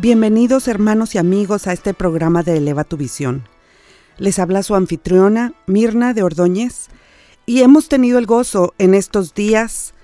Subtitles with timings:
[0.00, 3.48] Bienvenidos hermanos y amigos a este programa de Eleva tu Visión.
[4.16, 6.86] Les habla su anfitriona Mirna de Ordóñez
[7.46, 9.94] y hemos tenido el gozo en estos días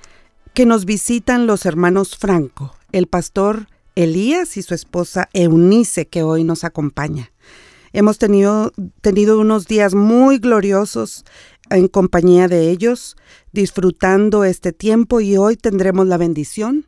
[0.53, 6.43] que nos visitan los hermanos Franco, el pastor Elías y su esposa Eunice que hoy
[6.43, 7.31] nos acompaña.
[7.93, 11.25] Hemos tenido, tenido unos días muy gloriosos
[11.71, 13.17] en compañía de ellos,
[13.53, 16.85] disfrutando este tiempo y hoy tendremos la bendición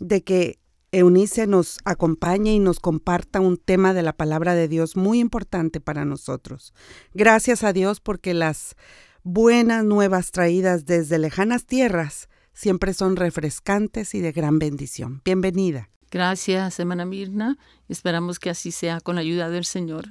[0.00, 0.58] de que
[0.90, 5.80] Eunice nos acompañe y nos comparta un tema de la palabra de Dios muy importante
[5.80, 6.72] para nosotros.
[7.12, 8.74] Gracias a Dios porque las
[9.22, 15.20] buenas nuevas traídas desde lejanas tierras siempre son refrescantes y de gran bendición.
[15.24, 15.90] Bienvenida.
[16.10, 17.58] Gracias, hermana Mirna.
[17.88, 20.06] Esperamos que así sea con la ayuda del Señor.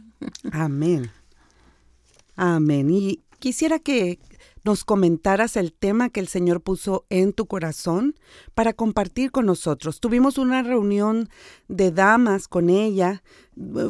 [0.51, 1.09] Amén.
[2.35, 2.91] Amén.
[2.91, 4.19] Y quisiera que
[4.67, 8.15] nos comentaras el tema que el Señor puso en tu corazón
[8.53, 10.01] para compartir con nosotros.
[10.01, 11.29] Tuvimos una reunión
[11.69, 13.23] de damas con ella,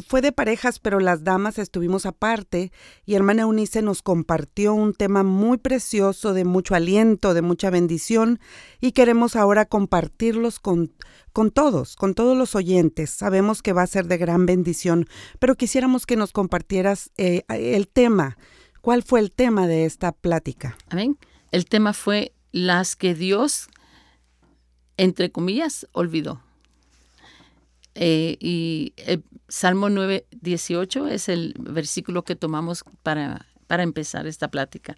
[0.07, 2.71] fue de parejas, pero las damas estuvimos aparte
[3.07, 8.39] y hermana Eunice nos compartió un tema muy precioso, de mucho aliento, de mucha bendición
[8.79, 10.93] y queremos ahora compartirlos con,
[11.33, 13.09] con todos, con todos los oyentes.
[13.09, 15.07] Sabemos que va a ser de gran bendición,
[15.39, 18.37] pero quisiéramos que nos compartieras eh, el tema
[18.81, 20.77] ¿Cuál fue el tema de esta plática?
[20.89, 21.17] Amén.
[21.51, 23.67] El tema fue las que Dios,
[24.97, 26.41] entre comillas, olvidó.
[27.95, 34.49] Eh, y el Salmo 9, 18 es el versículo que tomamos para, para empezar esta
[34.49, 34.97] plática.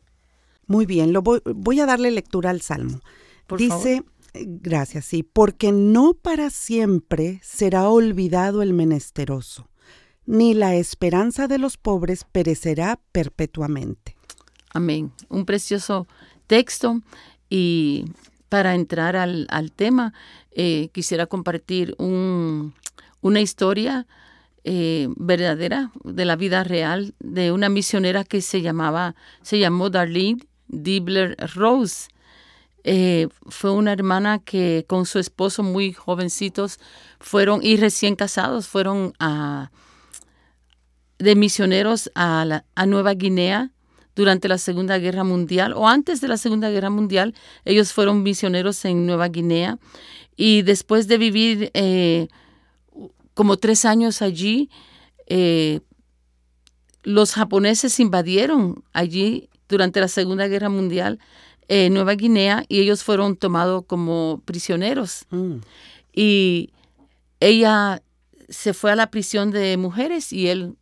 [0.67, 2.99] Muy bien, lo voy, voy a darle lectura al Salmo.
[3.57, 9.69] Dice, eh, gracias, sí, porque no para siempre será olvidado el menesteroso
[10.25, 14.15] ni la esperanza de los pobres perecerá perpetuamente.
[14.73, 15.11] Amén.
[15.29, 16.07] Un precioso
[16.47, 17.01] texto
[17.49, 18.05] y
[18.49, 20.13] para entrar al, tema,
[20.51, 24.07] eh, quisiera compartir una historia
[24.63, 30.45] eh, verdadera de la vida real de una misionera que se llamaba, se llamó Darlene
[30.67, 32.09] Dibler Rose.
[32.83, 36.79] Eh, fue una hermana que con su esposo muy jovencitos
[37.19, 39.71] fueron y recién casados fueron a
[41.19, 43.71] de misioneros a, a Nueva Guinea
[44.15, 47.35] durante la Segunda Guerra Mundial o antes de la Segunda Guerra Mundial.
[47.65, 49.77] Ellos fueron misioneros en Nueva Guinea
[50.35, 52.27] y después de vivir eh,
[53.33, 54.69] como tres años allí,
[55.27, 55.79] eh,
[57.03, 61.19] los japoneses invadieron allí durante la Segunda Guerra Mundial
[61.69, 65.25] eh, Nueva Guinea y ellos fueron tomados como prisioneros.
[65.29, 65.57] Mm.
[66.11, 66.71] Y
[67.39, 68.01] ella
[68.49, 70.75] se fue a la prisión de mujeres y él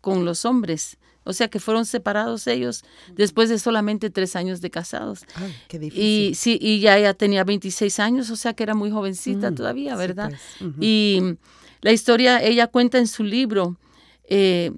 [0.00, 0.98] con los hombres.
[1.24, 2.82] O sea que fueron separados ellos
[3.14, 5.24] después de solamente tres años de casados.
[5.34, 6.04] Ay, qué difícil.
[6.04, 9.54] Y sí, y ya ella tenía 26 años, o sea que era muy jovencita mm,
[9.54, 10.32] todavía, ¿verdad?
[10.58, 11.36] Pues, y
[11.82, 13.78] la historia, ella cuenta en su libro
[14.24, 14.72] eh,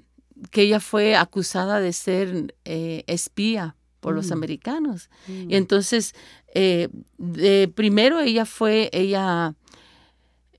[0.51, 4.33] que ella fue acusada de ser eh, espía por los mm.
[4.33, 5.09] americanos.
[5.27, 5.51] Mm.
[5.51, 6.13] Y entonces,
[6.53, 9.55] eh, de, primero ella fue, ella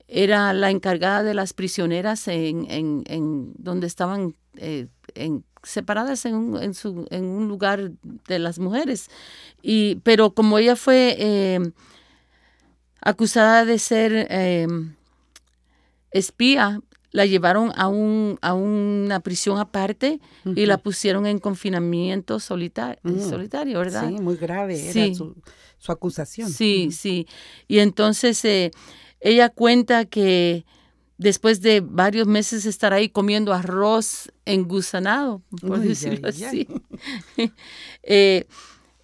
[0.07, 6.35] era la encargada de las prisioneras en, en, en donde estaban eh, en, separadas en
[6.35, 7.91] un, en, su, en un lugar
[8.27, 9.09] de las mujeres.
[9.61, 11.59] Y, pero como ella fue eh,
[13.01, 14.67] acusada de ser eh,
[16.11, 22.99] espía, la llevaron a, un, a una prisión aparte y la pusieron en confinamiento solitario,
[23.03, 23.29] mm.
[23.29, 24.09] solitario ¿verdad?
[24.09, 25.35] Sí, muy grave era su,
[25.77, 26.49] su, acusación.
[26.49, 27.25] Sí, sí.
[27.69, 28.43] Y entonces
[29.21, 30.65] ella cuenta que
[31.17, 36.67] después de varios meses estar ahí comiendo arroz engusanado, por decirlo así.
[38.03, 38.45] Eh,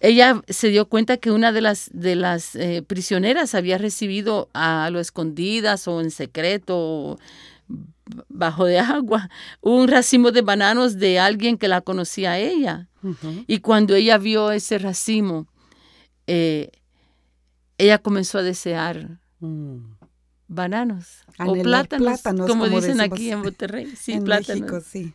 [0.00, 4.88] ella se dio cuenta que una de las, de las eh, prisioneras había recibido a
[4.90, 7.18] lo escondidas o en secreto,
[8.28, 9.28] bajo de agua,
[9.60, 12.88] un racimo de bananos de alguien que la conocía a ella.
[13.48, 15.48] Y cuando ella vio ese racimo,
[16.28, 16.70] eh,
[17.78, 20.01] ella comenzó a desear mm
[20.54, 23.92] bananos o plátanos, como, dicen aquí en Monterrey.
[23.96, 24.84] Sí, plátanos.
[24.84, 25.14] sí.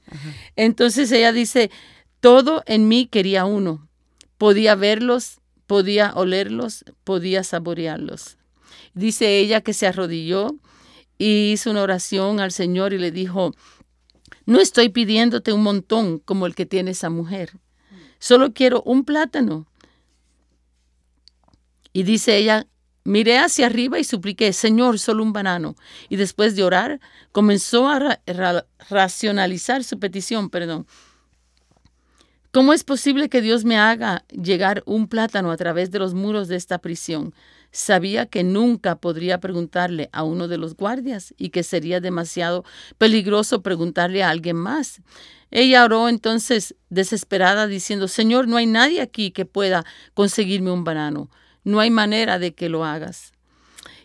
[0.56, 1.72] Entonces ella dice,
[2.20, 3.88] todo en mí quería uno.
[4.38, 8.38] Podía verlos, podía olerlos, podía saborearlos.
[8.94, 10.56] dice ella que se arrodilló
[11.18, 13.54] y hizo una oración al Señor y le dijo,
[14.46, 17.52] no estoy pidiéndote un montón como el que tiene esa mujer,
[18.20, 19.68] solo quiero un plátano.
[21.94, 22.68] Y dice ella,
[23.08, 25.76] miré hacia arriba y supliqué, Señor, solo un banano.
[26.10, 27.00] Y después de orar,
[27.32, 28.20] comenzó a
[28.90, 30.86] racionalizar su petición, perdón.
[32.52, 36.48] ¿Cómo es posible que Dios me haga llegar un plátano a través de los muros
[36.50, 37.34] de esta prisión?
[37.72, 42.66] Sabía que nunca podría preguntarle a uno de los guardias y que sería demasiado
[42.98, 45.02] peligroso preguntarle a alguien más.
[45.50, 51.30] Ella oró entonces desesperada diciendo, Señor, no hay nadie aquí que pueda conseguirme un banano.
[51.68, 53.34] No hay manera de que lo hagas.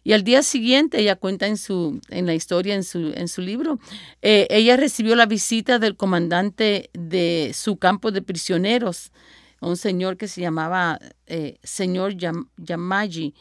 [0.03, 3.41] Y al día siguiente, ella cuenta en, su, en la historia, en su, en su
[3.41, 3.79] libro,
[4.21, 9.13] eh, ella recibió la visita del comandante de su campo de prisioneros,
[9.61, 13.33] un señor que se llamaba eh, señor Yamaji,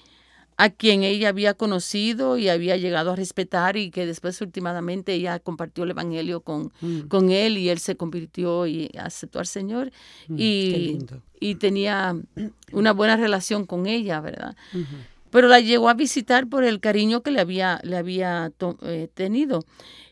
[0.62, 5.40] a quien ella había conocido y había llegado a respetar y que después últimamente ella
[5.40, 7.08] compartió el Evangelio con, mm.
[7.08, 9.92] con él y él se convirtió y aceptó al Señor
[10.28, 11.00] mm, y,
[11.40, 12.16] y, tenía
[12.74, 14.56] una buena relación con ella, ¿verdad?
[15.32, 18.52] pero la llegó a visitar por el cariño que le había, le había
[18.84, 19.66] eh, tenido.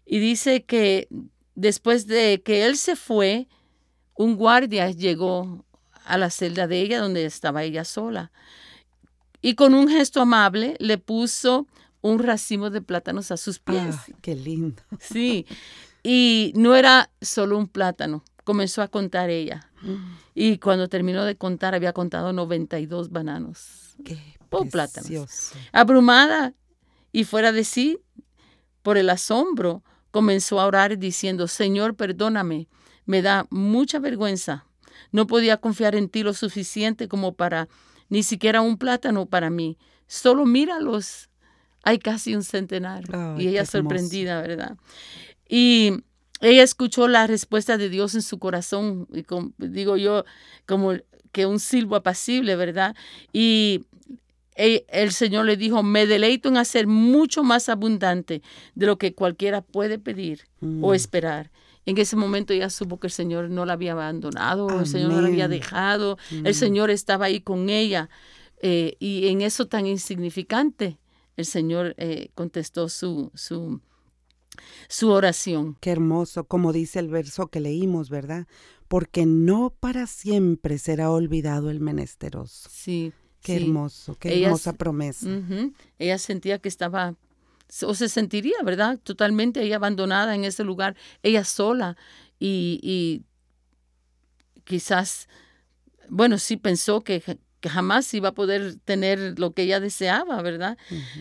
[0.04, 1.10] Y dice que
[1.54, 3.48] después de que él se fue,
[4.16, 5.64] un guardia llegó
[6.06, 8.32] a la celda de ella donde estaba ella sola.
[9.42, 11.68] Y con un gesto amable le puso
[12.02, 13.96] un racimo de plátanos a sus pies.
[13.96, 14.82] Ah, qué lindo.
[15.00, 15.46] Sí,
[16.04, 19.70] y no era solo un plátano, comenzó a contar ella.
[20.36, 23.96] Y cuando terminó de contar, había contado 92 bananos.
[24.04, 24.18] Qué
[24.72, 25.52] plátanos.
[25.72, 26.54] Abrumada
[27.12, 28.00] y fuera de sí
[28.82, 32.68] por el asombro, comenzó a orar diciendo, Señor, perdóname,
[33.06, 34.66] me da mucha vergüenza.
[35.12, 37.68] No podía confiar en ti lo suficiente como para
[38.10, 39.78] ni siquiera un plátano para mí.
[40.08, 41.30] Solo míralos.
[41.84, 43.04] Hay casi un centenar.
[43.38, 44.78] y ella sorprendida, ¿verdad?
[45.48, 46.04] Y
[46.42, 49.26] ella escuchó la respuesta de Dios en su corazón, y
[49.58, 50.26] digo yo,
[50.66, 50.94] como
[51.32, 52.96] que un silbo apacible, ¿verdad?
[53.34, 53.86] Y
[54.56, 58.42] el Señor le dijo, me deleito en hacer mucho más abundante
[58.76, 60.94] de lo que cualquiera puede pedir o mm.
[60.94, 61.50] esperar.
[61.86, 65.22] En ese momento ella supo que el Señor no la había abandonado, el Señor no
[65.22, 66.54] la había dejado, el mm.
[66.54, 68.10] Señor estaba ahí con ella.
[68.62, 71.00] Eh, y en eso tan insignificante,
[71.38, 73.80] el Señor eh, contestó su, su,
[74.88, 75.78] su oración.
[75.80, 78.48] Qué hermoso, como dice el verso que leímos, ¿verdad?
[78.88, 82.70] Porque no para siempre será olvidado el menesteroso.
[82.72, 83.14] Sí.
[83.42, 85.30] Qué hermoso, qué hermosa promesa.
[85.98, 87.16] Ella sentía que estaba,
[87.86, 89.00] o se sentiría, ¿verdad?
[89.02, 91.98] Totalmente ahí abandonada en ese lugar, ella sola
[92.40, 93.24] y,
[94.64, 95.28] quizás,
[96.08, 97.22] bueno, sí pensó que,
[97.62, 100.78] jamás iba a poder tener lo que ella deseaba, ¿verdad?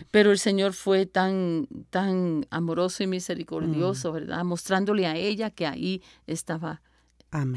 [0.09, 4.13] Pero el Señor fue tan, tan amoroso y misericordioso, mm.
[4.13, 4.43] ¿verdad?
[4.45, 6.81] Mostrándole a ella que ahí estaba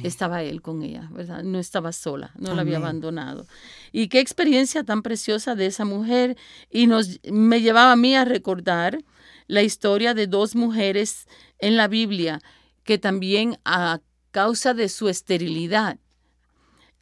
[0.02, 1.42] estaba él con ella, ¿verdad?
[1.42, 3.46] No estaba sola, no la había abandonado.
[3.90, 6.36] Y qué experiencia tan preciosa de esa mujer.
[6.70, 9.02] Y nos, me llevaba a mí a recordar
[9.46, 11.26] la historia de dos mujeres
[11.58, 12.40] en la Biblia
[12.84, 15.98] que también a causa de su esterilidad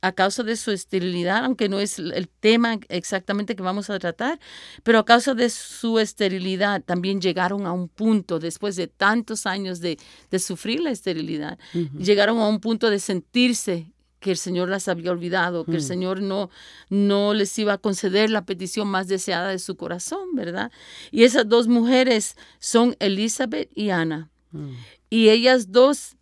[0.03, 4.41] a causa de su esterilidad, aunque no es el tema exactamente que vamos a tratar,
[4.83, 9.81] pero a causa de su esterilidad también llegaron a un punto, después de tantos años
[9.81, 9.99] de,
[10.39, 11.59] sufrir la esterilidad,
[11.99, 15.87] llegaron a un punto de sentirse que el Señor las había olvidado, que el mm.
[15.87, 16.51] Señor no,
[16.91, 20.71] no les iba a conceder la petición más deseada de su corazón, ¿verdad?
[21.11, 24.31] Y esas dos mujeres son Elizabeth y Ana.
[24.53, 24.73] Mm.
[25.09, 26.17] Y ellas dos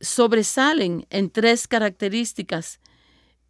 [0.00, 2.80] sobresalen en tres características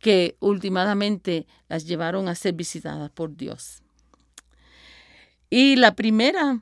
[0.02, 3.84] que últimamente las llevaron a ser visitadas por Dios.
[5.48, 6.60] Y la primera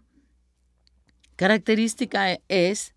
[1.37, 2.95] característica es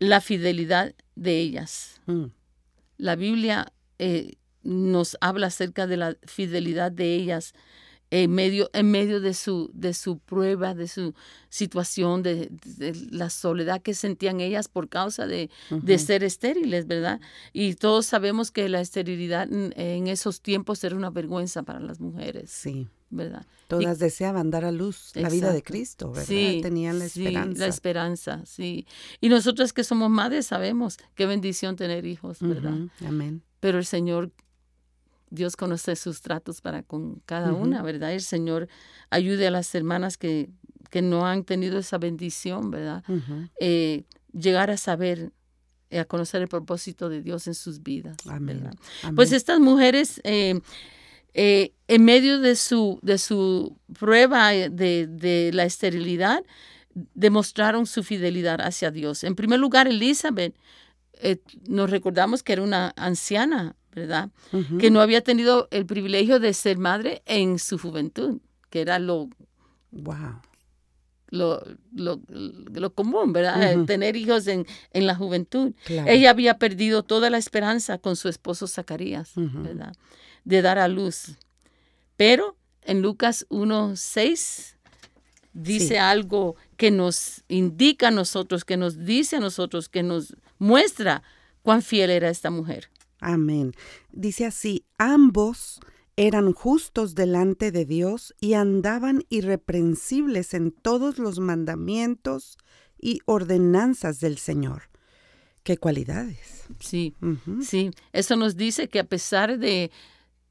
[0.00, 2.00] la fidelidad de ellas.
[2.06, 2.24] Mm.
[2.98, 4.32] La Biblia eh,
[4.64, 7.54] nos habla acerca de la fidelidad de ellas
[8.22, 11.14] en medio, en medio de, su, de su prueba, de su
[11.48, 12.48] situación, de,
[13.10, 15.50] la soledad que sentían ellas por causa de,
[15.98, 17.20] ser estériles, ¿verdad?
[17.52, 22.50] Y todos sabemos que la esterilidad en, esos tiempos era una vergüenza para las mujeres.
[22.50, 22.86] Sí.
[23.10, 23.46] ¿verdad?
[23.68, 26.26] Todas deseaban dar a luz la vida de Cristo, ¿verdad?
[26.26, 27.52] Sí, Tenían la esperanza.
[27.52, 28.86] Sí, la esperanza, sí.
[29.20, 32.74] Y nosotros que somos madres sabemos qué bendición tener hijos, ¿verdad?
[33.06, 33.42] Amén.
[33.60, 34.32] Pero el Señor
[35.34, 38.12] Dios conoce sus tratos para con cada una, ¿verdad?
[38.12, 38.68] El Señor
[39.10, 40.48] ayude a las hermanas que,
[40.90, 43.02] que no han tenido esa bendición, ¿verdad?
[43.60, 45.32] Eh, llegar a saber,
[45.90, 48.74] eh, a conocer el propósito de Dios en sus vidas, ¿verdad?
[49.14, 50.60] Pues estas mujeres, eh,
[51.34, 56.44] eh, en medio de su, de su prueba de, de la esterilidad,
[57.14, 59.24] demostraron su fidelidad hacia Dios.
[59.24, 60.54] En primer lugar, Elizabeth,
[61.14, 61.38] eh,
[61.68, 64.30] nos recordamos que era una anciana, ¿verdad?
[64.78, 69.28] Que no había tenido el privilegio de ser madre en su juventud, que era lo...
[69.90, 70.40] Wow.
[71.30, 73.84] Lo, lo, lo común, ¿verdad?
[73.86, 75.72] Tener hijos en, en la juventud.
[75.88, 79.96] Ella había perdido toda la esperanza con su esposo Zacarías, ¿verdad?
[80.44, 81.36] De dar a luz.
[82.16, 84.74] Pero en Lucas 1.6
[85.54, 91.22] dice algo que nos indica a nosotros, que nos dice a nosotros, que nos muestra
[91.62, 92.90] cuán fiel era esta mujer.
[93.24, 93.72] Amén.
[94.12, 95.80] Dice así, ambos
[96.16, 102.58] eran justos delante de Dios y andaban irreprensibles en todos los mandamientos
[103.00, 104.90] y ordenanzas del Señor.
[105.62, 106.64] ¿Qué cualidades?
[106.78, 107.14] Sí,
[107.62, 107.90] sí.
[108.12, 109.90] Eso nos dice que a pesar de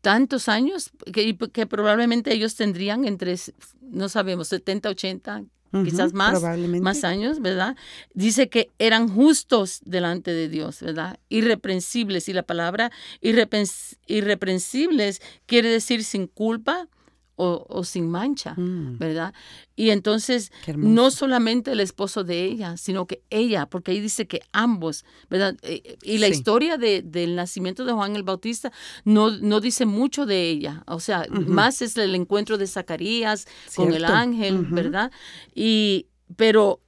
[0.02, 3.36] tantos años, que, que probablemente ellos tendrían entre,
[3.82, 5.44] no sabemos, 70, 80,
[5.84, 6.40] quizás más,
[6.82, 7.76] más años, ¿verdad?
[8.14, 11.18] Dice que eran justos delante de Dios, ¿verdad?
[11.30, 12.30] Irreprensibles.
[12.30, 16.88] Y la palabra irreprensibles quiere decir sin culpa,
[17.36, 18.98] o, sin mancha, mm.
[19.00, 19.34] ¿verdad?
[19.76, 24.42] Y entonces, no solamente el esposo de ella, sino que ella, porque ahí dice que
[24.52, 25.56] ambos, ¿verdad?
[25.64, 28.72] Eh, y la historia de, del nacimiento de Juan el Bautista
[29.04, 33.94] no, no dice mucho de ella, o sea, más es el encuentro de Zacarías con
[33.94, 35.12] el ángel, ¿verdad?
[35.56, 36.82] Y, pero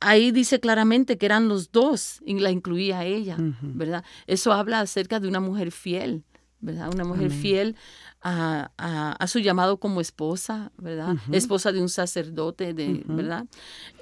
[0.00, 4.04] ahí dice claramente que eran los dos, y la incluía ella, ¿verdad?
[4.26, 6.24] Eso habla acerca de una mujer fiel,
[6.62, 6.90] ¿verdad?
[6.94, 7.76] Una mujer fiel
[8.22, 11.16] a, su llamado como esposa, ¿verdad?
[11.32, 13.46] Esposa de un sacerdote, de, ¿verdad?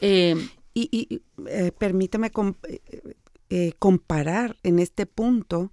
[0.00, 0.36] Eh,
[0.74, 2.30] y, eh, permíteme
[3.48, 5.72] eh, comparar en este punto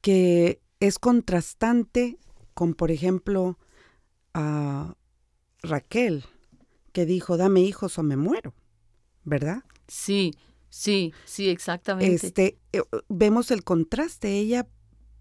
[0.00, 2.18] que es contrastante
[2.54, 3.58] con, por ejemplo,
[4.34, 4.96] a
[5.62, 6.24] Raquel,
[6.92, 8.54] que dijo, dame hijos o me muero,
[9.22, 9.62] ¿verdad?
[9.86, 10.32] Sí,
[10.70, 12.26] sí, sí, exactamente.
[12.26, 12.58] Este,
[13.08, 14.38] vemos el contraste.
[14.38, 14.66] Ella,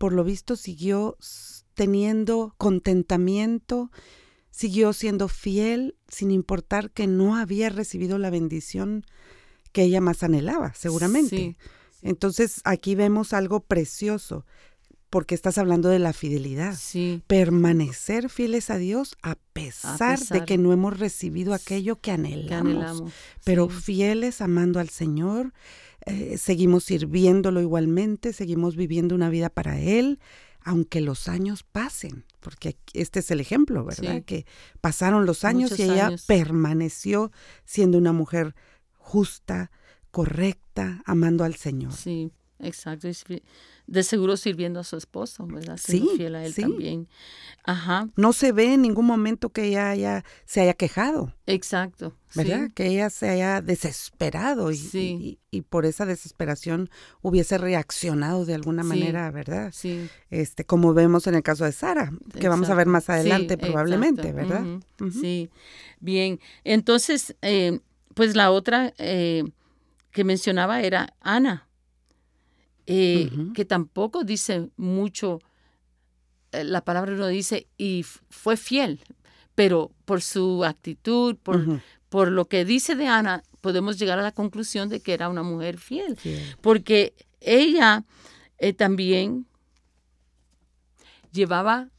[0.02, 1.16] por lo visto, siguió
[1.76, 3.92] teniendo contentamiento,
[4.50, 9.06] siguió siendo fiel sin importar que no había recibido la bendición
[9.72, 11.56] que ella más anhelaba, seguramente.
[12.02, 14.44] Entonces aquí vemos algo precioso,
[15.12, 16.76] porque estás hablando de la fidelidad.
[17.28, 23.04] Permanecer fieles a Dios a pesar, de que no hemos recibido aquello que anhelamos,
[23.44, 25.54] pero fieles amando al Señor,
[26.06, 30.20] eh, seguimos sirviéndolo igualmente, seguimos viviendo una vida para Él
[30.64, 34.24] aunque los años pasen, porque este es el ejemplo, ¿verdad?
[34.24, 34.46] Que
[34.80, 37.32] pasaron los años y ella permaneció
[37.66, 38.56] siendo una mujer
[38.98, 39.72] justa,
[40.12, 41.94] correcta, amando al Señor.
[41.94, 42.32] Sí,
[42.64, 43.08] exacto
[43.92, 45.78] de seguro sirviendo a su esposo, ¿verdad?
[45.78, 47.10] Siendo fiel a él también.
[47.66, 48.08] Ajá.
[48.16, 51.36] No se ve en ningún momento que ella haya, se haya quejado.
[51.46, 52.16] Exacto.
[52.34, 52.72] ¿Verdad?
[52.74, 56.90] Que ella se haya desesperado y, y, por esa desesperación
[57.22, 59.72] hubiese reaccionado de alguna manera, ¿verdad?
[59.74, 60.10] Sí.
[60.30, 64.32] Este, como vemos en el caso de Sara, que vamos a ver más adelante probablemente,
[64.32, 64.64] ¿verdad?
[65.12, 65.50] Sí.
[66.00, 66.40] Bien.
[66.64, 67.82] Entonces, eh,
[68.14, 69.44] pues la otra eh,
[70.12, 71.68] que mencionaba era Ana.
[72.88, 75.40] Eh, que tampoco dice mucho,
[76.52, 79.00] eh, la palabra no dice, y fue fiel,
[79.56, 84.32] pero por su actitud, por, por lo que dice de Ana, podemos llegar a la
[84.32, 86.18] conclusión de que era una mujer fiel,
[86.62, 88.04] porque ella
[88.58, 89.46] eh, también
[91.32, 91.91] llevaba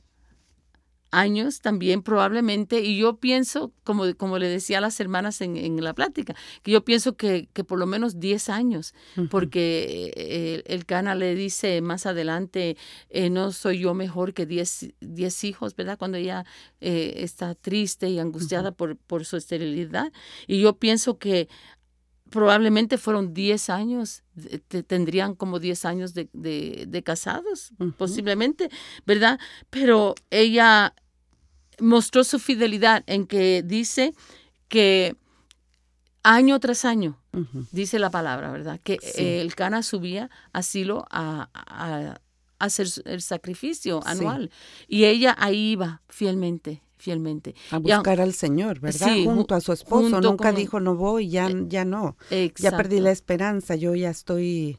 [1.12, 5.82] años también probablemente, y yo pienso, como, como le decía a las hermanas en, en
[5.84, 8.94] la plática, que yo pienso que, que por lo menos 10 años,
[9.30, 12.76] porque eh, el, Cana le dice más adelante,
[13.10, 15.98] eh, no soy yo mejor que 10 hijos, ¿verdad?
[15.98, 16.44] Cuando ella
[16.80, 20.12] eh, está triste y angustiada por, por su esterilidad.
[20.46, 21.48] Y yo pienso que
[22.32, 24.24] probablemente fueron 10 años,
[24.88, 28.70] tendrían como 10 años de, de, casados, posiblemente,
[29.06, 29.38] ¿verdad?
[29.70, 30.94] Pero ella
[31.78, 34.14] mostró su fidelidad en que dice
[34.68, 35.14] que
[36.22, 37.18] año tras año,
[37.70, 38.80] dice la palabra, ¿verdad?
[38.82, 42.18] Que el Cana subía a Silo a,
[42.58, 44.50] hacer el sacrificio anual.
[44.88, 47.54] Y ella ahí iba fielmente fielmente.
[47.70, 49.16] A buscar al Señor, ¿verdad?
[49.24, 50.20] junto a su esposo.
[50.20, 52.16] Nunca dijo no voy, ya, eh, ya no.
[52.56, 54.78] Ya perdí la esperanza, yo ya estoy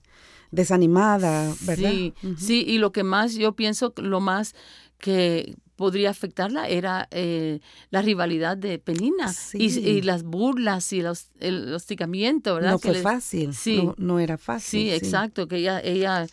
[0.50, 1.92] desanimada, ¿verdad?
[1.92, 4.56] Sí, sí, y lo que más yo pienso, lo más
[5.00, 11.74] que podría afectarla era eh, la rivalidad de Penina y, las burlas y los, el
[11.74, 12.72] hostigamiento, ¿verdad?
[12.72, 13.89] No fue fácil, sí.
[13.98, 14.82] no, era fácil.
[14.82, 16.27] Sí, exacto, que ella, ella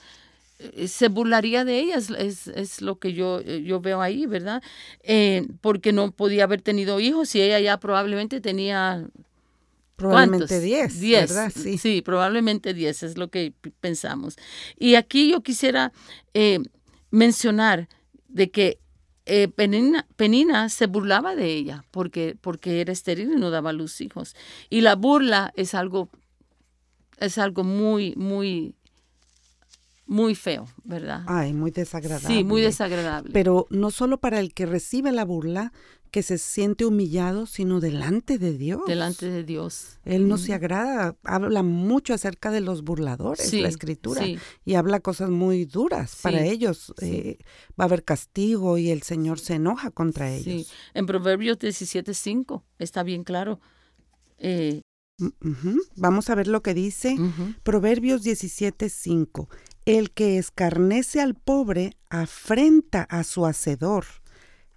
[0.87, 4.63] se burlaría de ella, es, es, lo que yo, eh, yo veo ahí, ¿verdad?
[5.03, 9.07] Eh, porque no podía haber tenido hijos y ella ya probablemente tenía...
[9.97, 11.53] Probablemente 10, ¿verdad?
[11.55, 11.77] Sí.
[11.77, 14.37] sí, probablemente 10 es lo que pensamos.
[14.79, 15.93] Y aquí yo quisiera
[17.11, 17.87] mencionar
[18.29, 18.79] de que
[19.55, 24.01] Penina, Penina, se burlaba de ella porque, porque era estéril y no daba a luz
[24.01, 24.35] hijos.
[24.71, 26.09] Y la burla es algo,
[27.19, 28.75] es algo muy, muy
[30.11, 31.23] muy feo, ¿verdad?
[31.29, 32.27] Ay, muy desagradable.
[32.27, 33.31] Sí, muy desagradable.
[33.33, 35.73] Pero no solo para el que recibe la burla,
[36.11, 38.81] que se siente humillado, sino delante de Dios.
[38.89, 40.01] Delante de Dios.
[40.05, 44.27] Él no se agrada, habla mucho acerca de los burladores, la escritura,
[44.65, 46.93] y habla cosas muy duras para ellos.
[47.01, 47.39] Eh,
[47.79, 50.67] va a haber castigo y el Señor se enoja contra ellos.
[50.67, 50.73] Sí.
[50.93, 53.61] En Proverbios 17.5 está bien claro.
[54.39, 54.81] Eh,
[55.97, 57.17] Vamos a ver lo que dice
[57.63, 59.49] Proverbios 17.5.
[59.87, 64.05] El que escarnece al pobre afrenta a su hacedor.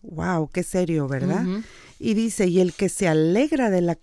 [0.02, 1.46] Wow, qué serio, ¿verdad?
[2.00, 3.98] Y dice, y el que se alegra de la,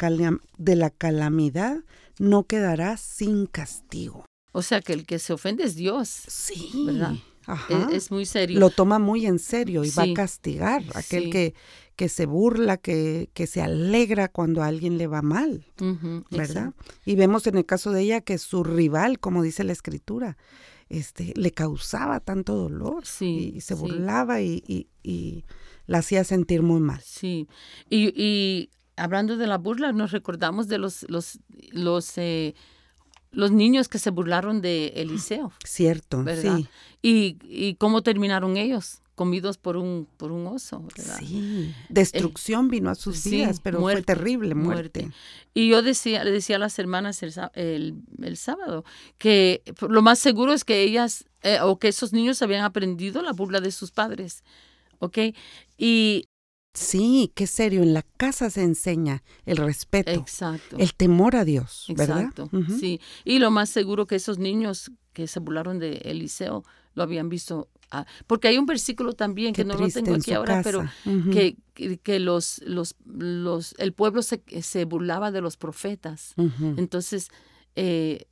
[0.59, 1.78] de la calamidad
[2.18, 4.25] no quedará sin castigo.
[4.52, 6.09] O sea que el que se ofende es Dios.
[6.09, 6.70] Sí.
[6.87, 7.14] ¿Verdad?
[7.68, 8.59] E-, es, muy serio.
[8.59, 11.54] Lo toma muy en serio y va a castigar aquel que,
[11.97, 15.66] que se burla, que, que, se alegra cuando a alguien le va mal,
[16.30, 16.75] ¿verdad?
[17.04, 20.37] Y vemos en el caso de ella que su rival, como dice la escritura,
[20.88, 25.44] este, le causaba tanto dolor y, se burlaba y, y,
[25.87, 27.00] la hacía sentir muy mal.
[27.02, 27.49] Sí,
[27.88, 31.40] y, hablando de la burla, nos recordamos de los, los,
[31.73, 32.54] los, eh,
[33.32, 35.52] los niños que se burlaron de Eliseo.
[35.64, 36.68] Cierto, sí.
[37.02, 40.82] Y, y cómo terminaron ellos comidos por un, por un oso.
[40.96, 41.18] ¿verdad?
[41.18, 45.10] Sí, destrucción vino a sus vidas, pero fue terrible, muerte.
[45.52, 48.82] Y yo decía, le decía a las hermanas el, el, sábado
[49.18, 53.34] que lo más seguro es que ellas eh, o que esos niños habían aprendido la
[53.34, 54.42] burla de sus padres,
[55.00, 55.18] ¿ok?
[55.76, 56.30] Y
[56.72, 60.76] Sí, qué serio, en la casa se enseña el respeto, Exacto.
[60.78, 62.20] el temor a Dios, ¿verdad?
[62.20, 63.00] Exacto, sí.
[63.24, 67.68] Y lo más seguro que esos niños que se burlaron de Eliseo lo habían visto
[67.92, 70.88] Ah, porque hay un versículo también que no lo tengo aquí ahora, pero
[71.33, 76.35] que, que los, los, los, el pueblo se, se burlaba de los profetas.
[76.76, 77.28] Entonces,
[77.74, 78.26] eh,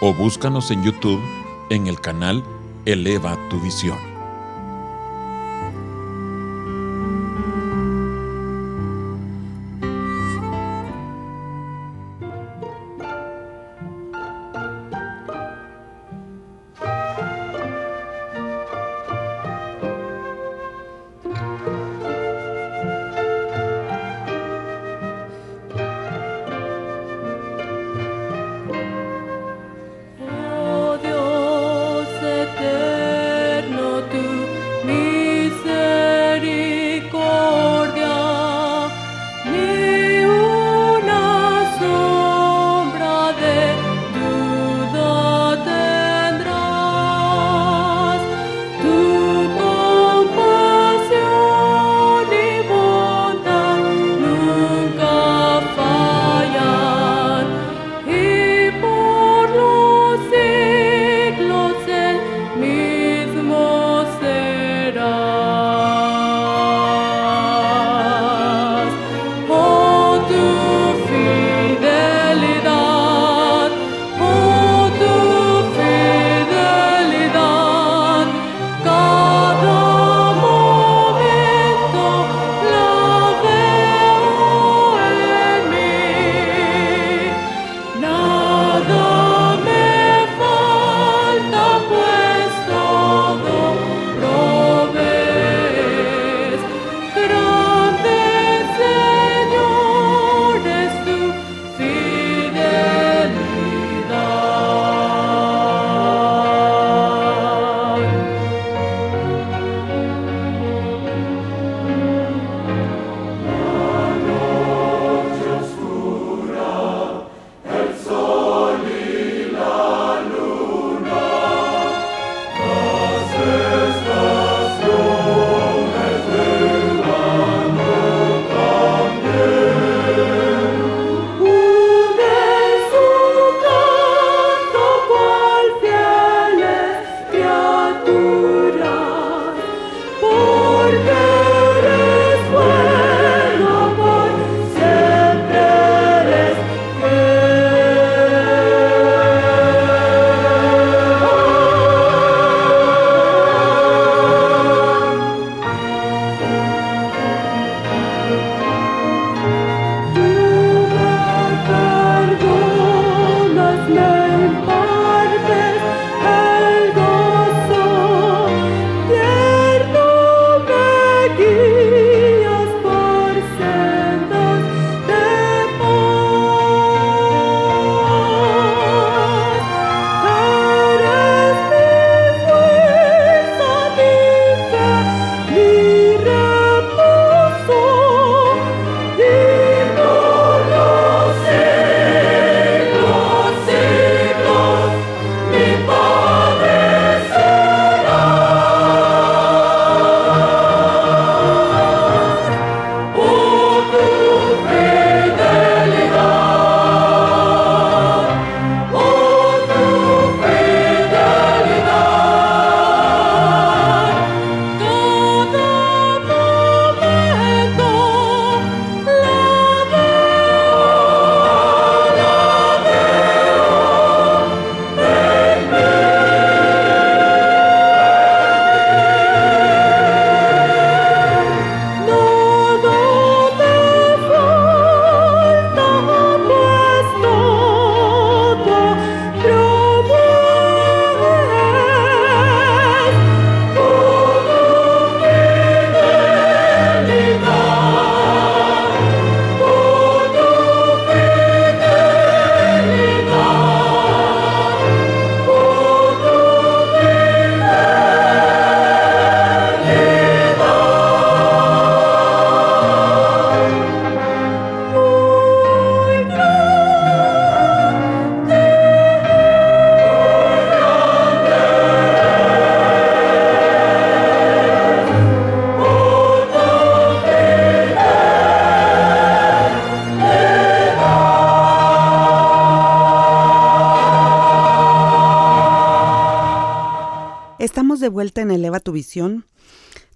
[0.00, 1.20] o búscanos en YouTube
[1.70, 2.42] en el canal
[2.84, 4.07] Eleva tu Visión.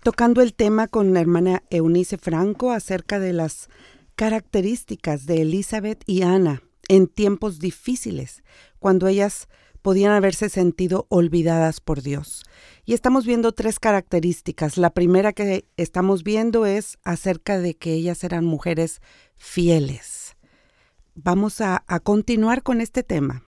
[0.03, 3.68] Tocando el tema con la hermana Eunice Franco acerca de las
[4.16, 8.42] características de Elizabeth y Ana en tiempos difíciles,
[8.79, 9.49] cuando ellas
[9.83, 12.45] podían haberse sentido olvidadas por Dios.
[12.85, 14.77] Y estamos viendo tres características.
[14.77, 19.01] La primera que estamos viendo es acerca de que ellas eran mujeres
[19.37, 20.37] fieles.
[21.14, 23.45] Vamos a, continuar con este tema.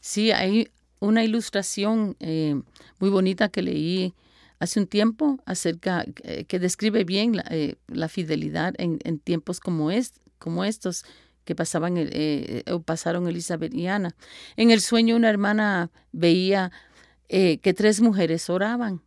[0.00, 0.68] Sí, hay
[1.00, 2.60] una ilustración eh,
[2.98, 4.14] muy bonita que leí
[4.58, 7.76] hace un tiempo acerca eh, que describe bien la, eh,
[8.08, 11.04] fidelidad en, tiempos como, es, como estos
[11.44, 11.94] que pasaban
[12.84, 14.16] pasaron Elizabeth y Ana.
[14.56, 16.72] En el sueño una hermana veía
[17.28, 19.02] que tres mujeres oraban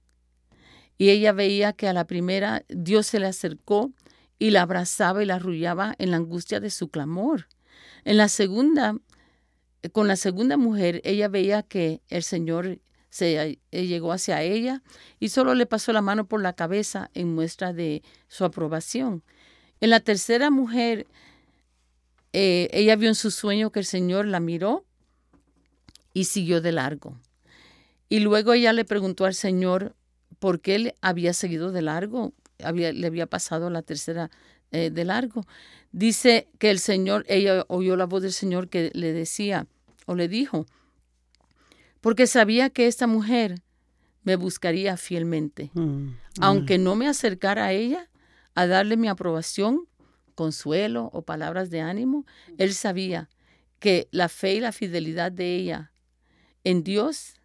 [0.98, 3.92] y ella veía que a la primera Dios se le acercó
[4.38, 7.48] y la abrazaba y la arrullaba en la angustia de su clamor.
[8.06, 8.96] En la segunda
[9.94, 14.84] con la segunda mujer, ella veía que el Señor se eh, llegó hacia ella
[15.20, 19.24] y solo le pasó la mano por la cabeza en muestra de su aprobación.
[19.82, 21.08] En la tercera mujer,
[22.34, 24.86] eh, ella vio en su sueño que el Señor la miró
[26.14, 27.18] y siguió de largo.
[28.10, 29.96] Y luego ella le preguntó al Señor
[30.40, 34.30] por qué él había seguido de largo, había, le había pasado la tercera
[34.72, 35.46] eh, de largo.
[35.92, 39.68] Dice que el Señor, ella oyó la voz del Señor que le decía
[40.06, 40.66] o le dijo,
[42.02, 43.62] porque sabía que esta mujer
[44.24, 46.18] me buscaría fielmente, mm, mm.
[46.42, 48.10] aunque no me acercara a ella
[48.56, 49.88] a darle mi aprobación,
[50.36, 52.26] consuelo o palabras de ánimo,
[52.58, 53.30] él sabía
[53.80, 55.92] que la fe y la fidelidad de ella
[56.64, 57.36] en Dios,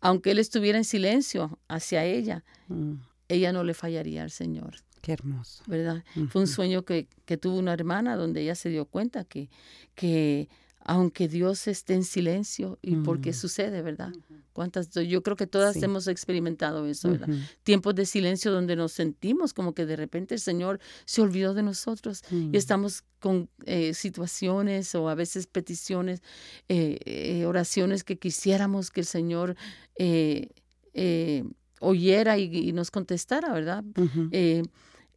[0.00, 2.94] aunque él estuviera en silencio hacia ella, mm.
[3.28, 4.76] ella no le fallaría al Señor.
[5.02, 5.62] Qué hermoso.
[5.66, 6.04] ¿Verdad?
[6.30, 9.50] Fue un sueño que, que, tuvo una hermana donde ella se dio cuenta que,
[9.94, 10.48] que
[10.88, 13.34] aunque Dios esté en silencio y porque mm.
[13.34, 14.12] sucede, ¿verdad?
[14.52, 14.88] ¿Cuántas?
[14.90, 17.28] Yo creo que todas hemos experimentado eso, ¿verdad?
[17.64, 21.64] Tiempos de silencio donde nos sentimos como que de repente el Señor se olvidó de
[21.64, 22.54] nosotros y mm.
[22.54, 26.22] estamos con eh, situaciones o a veces peticiones,
[26.68, 29.56] eh, eh, oraciones que quisiéramos que el Señor
[31.80, 33.82] oyera y, nos contestara, ¿verdad?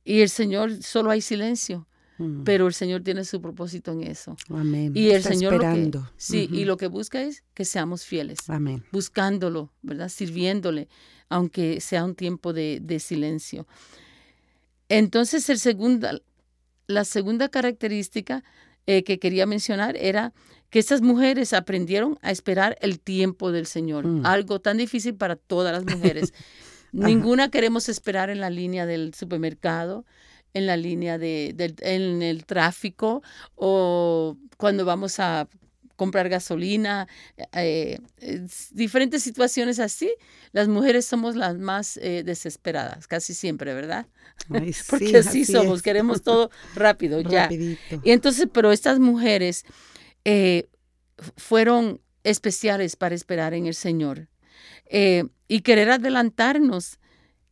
[0.03, 1.87] y el Señor solo hay silencio.
[2.19, 2.43] Mm.
[2.43, 4.35] Pero el Señor tiene su propósito en eso.
[4.49, 4.91] Amén.
[4.93, 8.37] Y el Señor Lo que, sí, y lo que busca es que seamos fieles.
[8.49, 8.83] Amén.
[8.91, 10.09] Buscándolo, ¿verdad?
[10.09, 10.89] Sirviéndole,
[11.29, 13.65] aunque sea un tiempo de, silencio.
[14.89, 16.19] Entonces, el segunda,
[16.87, 18.43] la segunda característica
[18.85, 20.33] eh, que quería mencionar era
[20.69, 24.25] que estas mujeres aprendieron a esperar el tiempo del Señor, mm.
[24.25, 26.33] algo tan difícil para todas las mujeres.
[26.91, 30.05] Ninguna queremos esperar en la línea del supermercado,
[30.53, 33.21] en la línea de, en el tráfico
[33.55, 35.47] o cuando vamos a
[35.95, 37.09] comprar gasolina,
[37.53, 37.99] eh,
[38.71, 40.09] diferentes situaciones así,
[40.53, 44.07] las mujeres somos las más eh, desesperadas, casi siempre, ¿verdad?
[44.89, 47.49] Porque así, somos, queremos todo rápido, ya.
[47.51, 49.65] Y entonces, pero estas mujeres
[50.23, 50.69] eh,
[51.35, 54.29] fueron especiales para esperar en el Señor.
[54.89, 56.97] y querer adelantarnos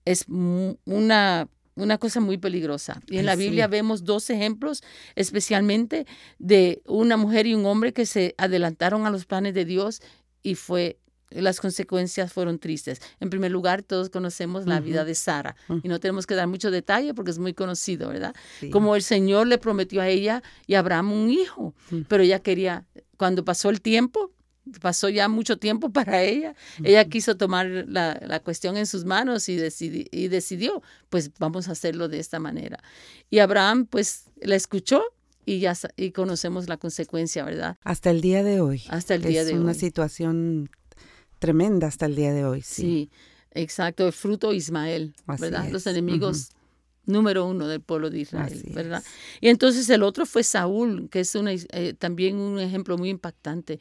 [0.06, 3.02] es una una cosa muy peligrosa.
[3.08, 4.84] Y en la Biblia vemos dos ejemplos,
[5.16, 6.06] especialmente
[6.40, 10.02] de una mujer y un hombre que se adelantaron a los planes de Dios
[10.44, 13.02] y fue las consecuencias fueron tristes.
[13.20, 16.72] En primer lugar, todos conocemos la vida de Sara y no tenemos que dar mucho
[16.72, 18.34] detalle porque es muy conocido, ¿verdad?
[18.72, 21.74] Como el Señor le prometió a ella y a Abraham un hijo,
[22.08, 22.86] pero ella quería,
[23.18, 24.32] cuando pasó el tiempo,
[24.82, 26.56] pasó ya mucho tiempo para ella.
[26.84, 29.58] Ella quiso tomar la, cuestión en sus manos y,
[30.12, 32.80] y decidió, pues vamos a hacerlo de esta manera.
[33.30, 35.04] Y Abraham pues la escuchó
[35.46, 37.78] y ya y conocemos la consecuencia, ¿verdad?
[37.84, 38.84] Hasta el día de hoy.
[38.90, 39.58] Hasta el día de hoy.
[39.58, 40.70] Es una situación
[41.40, 42.62] tremenda hasta el día de hoy.
[42.62, 43.10] Sí,
[43.52, 44.06] exacto.
[44.06, 45.70] El fruto Ismael, ¿verdad?
[45.72, 46.50] Los enemigos
[47.08, 49.04] número uno del pueblo de Israel, ¿verdad?
[49.42, 53.80] Y entonces el otro fue Saúl, que es una, eh, también un ejemplo muy impactante.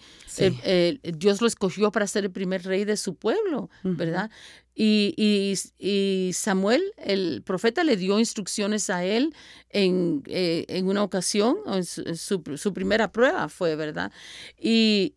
[1.02, 4.30] Dios lo escogió para ser el primer rey de su pueblo, ¿verdad?
[4.78, 9.34] Y, y, Samuel, el profeta, le dio instrucciones a él
[9.70, 14.12] en, eh, en una ocasión, su, su, primera prueba fue, ¿verdad?
[14.60, 15.14] Y,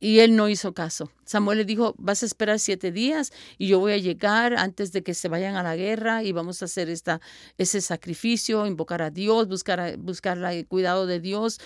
[0.00, 1.10] y él no hizo caso.
[1.24, 5.02] Samuel le dijo, vas a esperar siete días y yo voy a llegar antes de
[5.02, 7.20] que se vayan a la guerra y vamos a hacer esta,
[7.56, 11.60] ese sacrificio, invocar a Dios, buscar, buscar el cuidado de Dios.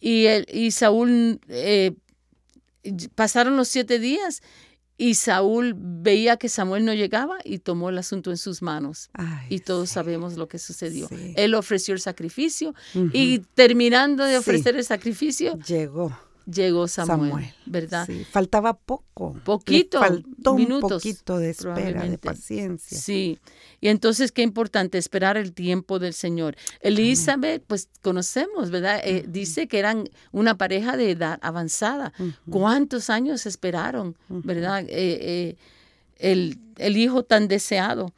[0.00, 1.94] Y, y Saúl, eh,
[3.14, 4.42] pasaron los siete días
[5.00, 9.10] y Saúl veía que Samuel no llegaba y tomó el asunto en sus manos.
[9.48, 11.08] y todos sabemos lo que sucedió.
[11.36, 12.74] Él ofreció el sacrificio
[13.12, 16.12] y terminando de ofrecer el sacrificio, llegó
[16.50, 18.06] llegó Samuel, ¿verdad?
[18.06, 19.34] Sí, faltaba poco.
[19.44, 22.98] Poquito, Le faltó minutos, un poquito de espera, de paciencia.
[22.98, 23.38] Sí,
[23.80, 26.56] y entonces qué importante esperar el tiempo del Señor.
[26.80, 29.00] Elizabeth, pues conocemos, ¿verdad?
[29.04, 32.12] Eh, Dice que eran una pareja de edad avanzada.
[32.50, 34.84] ¿Cuántos años esperaron, verdad?
[34.84, 35.56] Eh, eh,
[36.16, 38.14] el, el hijo tan deseado.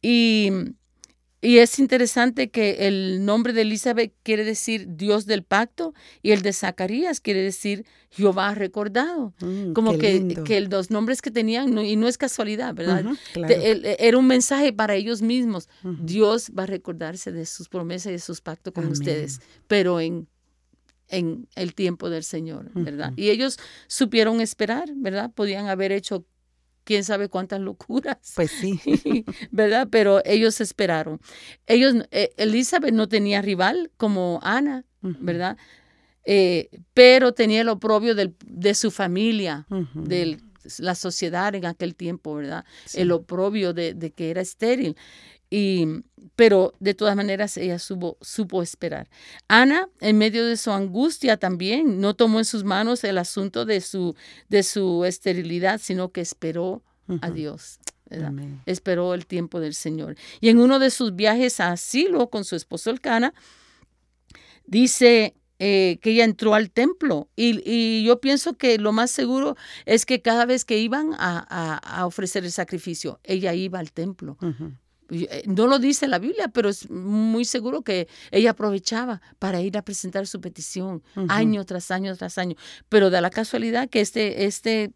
[0.00, 0.50] Y,
[1.46, 6.42] y es interesante que el nombre de Elizabeth quiere decir Dios del pacto y el
[6.42, 9.32] de Zacarías quiere decir Jehová ha recordado.
[9.40, 13.04] Mm, Como que, que los nombres que tenían, no- y no es casualidad, ¿verdad?
[13.04, 13.54] Ujú, claro.
[13.54, 15.68] De- el- era un mensaje para ellos mismos.
[15.82, 18.92] Dios va a recordarse de sus promesas y de sus pactos con Amén.
[18.92, 20.26] ustedes, pero en,
[21.08, 23.12] en el tiempo del Señor, ¿verdad?
[23.16, 25.30] Y ellos supieron esperar, ¿verdad?
[25.34, 26.24] Podían haber hecho
[26.86, 28.16] quién sabe cuántas locuras.
[28.36, 28.80] Pues sí.
[29.50, 29.88] ¿verdad?
[29.90, 31.20] Pero ellos esperaron.
[31.66, 35.58] Ellos, eh, Elizabeth no tenía rival como Ana, ¿verdad?
[36.24, 40.38] Eh, pero tenía el oprobio del- de su familia, de
[40.78, 42.64] la sociedad en aquel tiempo, ¿verdad?
[42.94, 44.96] El oprobio de, de que era estéril.
[45.48, 45.86] Y,
[46.34, 49.08] pero de todas maneras ella supo, supo esperar.
[49.48, 53.80] Ana, en medio de su angustia también, no tomó en sus manos el asunto de
[53.80, 54.16] su,
[54.48, 56.82] de su esterilidad, sino que esperó
[57.22, 57.78] a Dios.
[58.66, 60.16] Esperó el tiempo del Señor.
[60.40, 63.32] Y en uno de sus viajes a asilo con su esposo Elcana,
[64.66, 67.28] dice eh, que ella entró al templo.
[67.36, 69.56] Y, y yo pienso que lo más seguro
[69.86, 73.92] es que cada vez que iban a, a- a ofrecer el sacrificio, ella iba al
[73.92, 74.36] templo.
[74.40, 74.72] Eh,
[75.46, 79.82] No lo dice la Biblia, pero es muy seguro que ella aprovechaba para ir a
[79.82, 82.56] presentar su petición año tras año tras año.
[82.88, 84.92] Pero da la casualidad que este, este,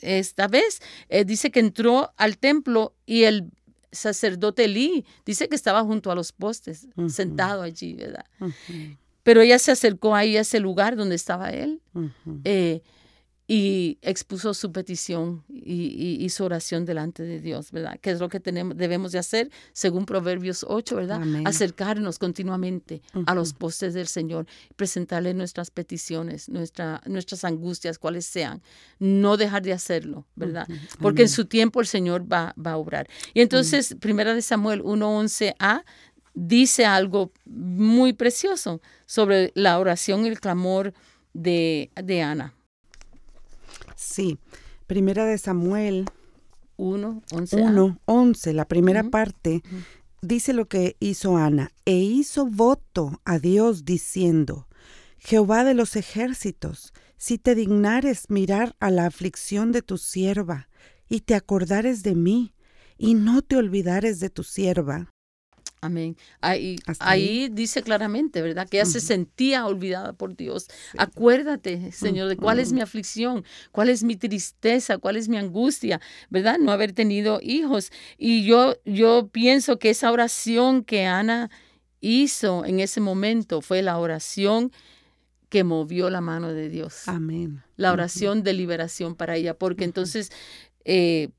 [0.00, 3.52] esta vez eh, dice que entró al templo y el
[3.92, 8.26] sacerdote Elí dice que estaba junto a los postes, sentado allí, ¿verdad?
[9.22, 11.80] Pero ella se acercó ahí a ese lugar donde estaba él
[12.44, 12.82] eh,
[13.48, 17.96] y expuso su petición y, y- su oración delante de Dios, ¿verdad?
[18.00, 21.22] Que es lo que tenemos, debemos de hacer según Proverbios 8, ¿verdad?
[21.22, 21.46] Amén.
[21.46, 28.62] Acercarnos continuamente a los postes del Señor, presentarle nuestras peticiones, nuestra, nuestras angustias, cuales sean,
[28.98, 30.66] no dejar de hacerlo, ¿verdad?
[31.00, 33.06] Porque en su tiempo el Señor va, va a obrar.
[33.32, 35.84] Y entonces, primera de Samuel 1.11a
[36.34, 40.92] dice algo muy precioso sobre la oración y el clamor
[41.32, 42.52] de, de Ana.
[43.96, 44.38] Sí.
[44.86, 46.04] Primera de Samuel
[46.76, 47.56] 1, 11.
[47.56, 49.62] 1, 11, la primera parte,
[50.22, 51.72] dice lo que hizo Ana.
[51.84, 54.68] E hizo voto a Dios diciendo,
[55.18, 60.68] Jehová de los ejércitos, si te dignares mirar a la aflicción de tu sierva,
[61.08, 62.54] y te acordares de mí,
[62.98, 65.10] y no te olvidares de tu sierva.
[65.80, 66.16] Amén.
[66.40, 68.68] Ahí, dice claramente, ¿verdad?
[68.68, 70.68] Que ella se sentía olvidada por Dios.
[70.96, 76.00] Acuérdate, Señor, de cuál es mi aflicción, cuál es mi tristeza, cuál es mi angustia,
[76.30, 76.58] ¿verdad?
[76.58, 77.92] No haber tenido hijos.
[78.18, 81.50] Y yo, yo pienso que esa oración que Ana
[82.00, 84.72] hizo en ese momento fue la oración
[85.48, 87.62] que movió la mano de Dios Amén.
[87.76, 90.30] la oración de liberación para ella, porque entonces
[90.84, 91.30] eh,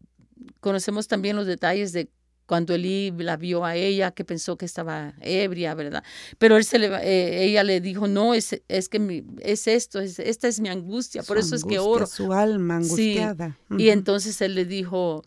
[0.60, 2.10] conocemos también los detalles de
[2.48, 6.04] cuando Elí la vio a ella, que pensó que estaba ebria, ¿verdad?
[6.40, 10.00] Pero él se le, eh, ella le dijo, no, es, es que mi- es esto,
[10.00, 12.06] es, esta es mi angustia, por Su eso es que oro.
[12.08, 13.58] Su alma Sí, angustiada.
[13.78, 15.24] Y entonces él le dijo,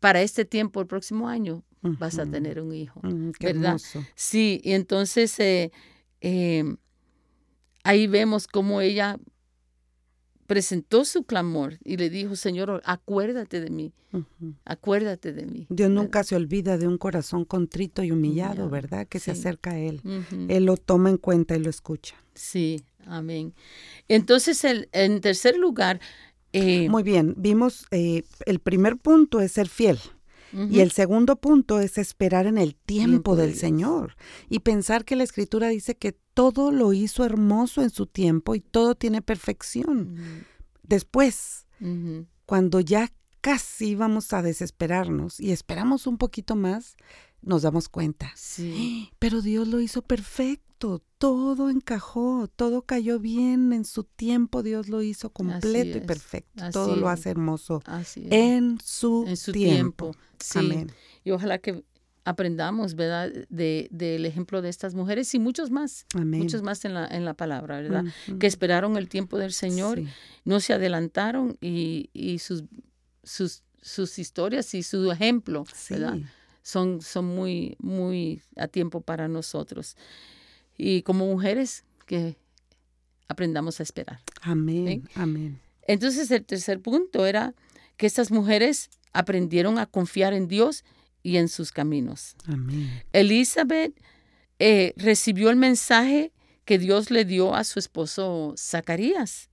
[0.00, 3.00] para este tiempo, el próximo año, vas a tener un hijo.
[3.02, 3.64] Mm, ¿verdad?
[3.72, 4.04] hermoso.
[4.14, 5.70] Sí, y entonces eh,
[6.20, 6.64] eh,
[7.84, 9.18] ahí vemos cómo ella
[10.52, 13.94] presentó su clamor y le dijo, Señor, acuérdate de mí,
[14.66, 15.66] acuérdate de mí.
[15.70, 19.06] Dios nunca se olvida de un corazón contrito y humillado, Humillado, ¿verdad?
[19.06, 20.02] Que se acerca a Él.
[20.50, 22.16] Él lo toma en cuenta y lo escucha.
[22.34, 23.54] Sí, amén.
[24.08, 26.00] Entonces, el, en tercer lugar,
[26.52, 29.98] eh, Muy bien, vimos, eh, el primer punto es ser fiel
[30.52, 33.56] y el segundo punto es esperar en el tiempo Tiempo de del.
[33.56, 34.16] Señor
[34.48, 38.60] y pensar que la Escritura dice que todo lo hizo hermoso en su tiempo y
[38.60, 40.44] todo tiene perfección.
[40.82, 41.66] Después,
[42.46, 43.10] cuando ya
[43.40, 46.96] casi íbamos a desesperarnos y esperamos un poquito más,
[47.42, 48.32] nos damos cuenta.
[48.36, 54.88] sí, Pero Dios lo hizo perfecto, todo encajó, todo cayó bien en su tiempo, Dios
[54.88, 58.32] lo hizo completo y perfecto, así todo lo hace hermoso así es.
[58.32, 60.10] en su, en su tiempo.
[60.12, 60.18] tiempo.
[60.40, 60.58] Sí.
[60.58, 60.92] Amén.
[61.24, 61.84] Y ojalá que
[62.24, 66.40] aprendamos, ¿verdad?, de, del ejemplo de estas mujeres y muchos más, Amén.
[66.40, 68.04] muchos más en la, en la palabra, ¿verdad?
[68.38, 70.06] Que esperaron el tiempo del Señor, Sí.
[70.44, 72.64] no se adelantaron y, y sus,
[73.24, 75.94] sus, sus historias y su ejemplo, Sí.
[75.94, 76.18] ¿verdad?
[76.62, 79.96] Son, son muy, muy a tiempo para nosotros.
[80.76, 82.36] Y como mujeres que
[83.28, 84.20] aprendamos a esperar.
[84.42, 85.60] Amén, amén.
[85.86, 87.54] Entonces el tercer punto era
[87.96, 90.84] que estas mujeres aprendieron a confiar en Dios
[91.22, 92.36] y en sus caminos.
[92.46, 93.02] Amén.
[93.12, 93.94] Elizabeth
[94.58, 96.32] eh, recibió el mensaje
[96.64, 99.50] que Dios le dio a su esposo Zacarías.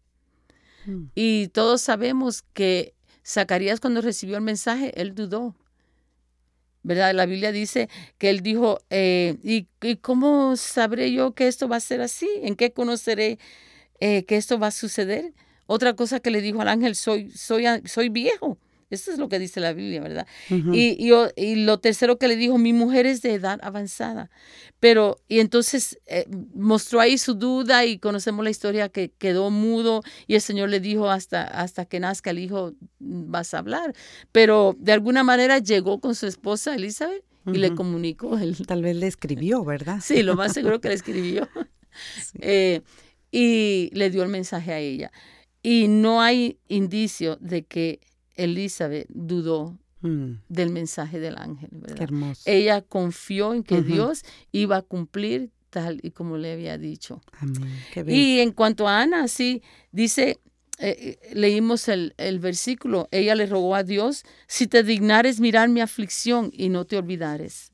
[0.85, 1.05] Mm.
[1.15, 2.93] Y todos sabemos que
[3.25, 5.55] Zacarías cuando recibió el mensaje, él dudó.
[6.83, 7.13] ¿Verdad?
[7.13, 11.75] La Biblia dice que él dijo, eh, ¿y, y cómo sabré yo que esto va
[11.77, 12.29] a ser así?
[12.41, 13.37] ¿En qué conoceré
[13.99, 15.33] eh, que esto va a suceder?
[15.65, 18.57] Otra cosa que le dijo al ángel, soy, soy, soy viejo.
[18.89, 20.27] Eso es lo que dice la Biblia, ¿verdad?
[20.49, 20.97] Y,
[21.35, 24.31] y lo tercero que le dijo, mi mujer es de edad avanzada.
[24.79, 30.01] Pero, y entonces eh, mostró ahí su duda y conocemos la historia que quedó mudo
[30.25, 33.93] y el Señor le dijo, hasta, hasta que nazca el hijo mm, vas a hablar.
[34.31, 38.95] Pero de alguna manera llegó con su esposa Elizabeth y le comunicó el, Tal vez
[38.95, 39.99] le escribió, ¿verdad?
[40.03, 41.47] Sí, lo más seguro que le escribió.
[42.21, 42.37] Sí.
[42.41, 42.81] Eh,
[43.31, 45.11] y le dio el mensaje a ella.
[45.63, 47.99] Y no hay indicio de que
[48.43, 52.43] Elizabeth dudó Mm, del mensaje del ángel, qué hermoso.
[52.45, 53.81] Ella confió en que.
[53.81, 54.23] Dios
[54.53, 57.21] iba a cumplir tal y como le había dicho.
[57.39, 57.69] Amén.
[57.93, 58.17] Qué bello.
[58.17, 59.61] Y en cuanto a Ana, sí,
[59.91, 60.39] dice,
[60.77, 65.67] eh, eh, leímos el, el versículo, ella le rogó a Dios, si te dignares mirar
[65.67, 67.73] mi aflicción y no te olvidares,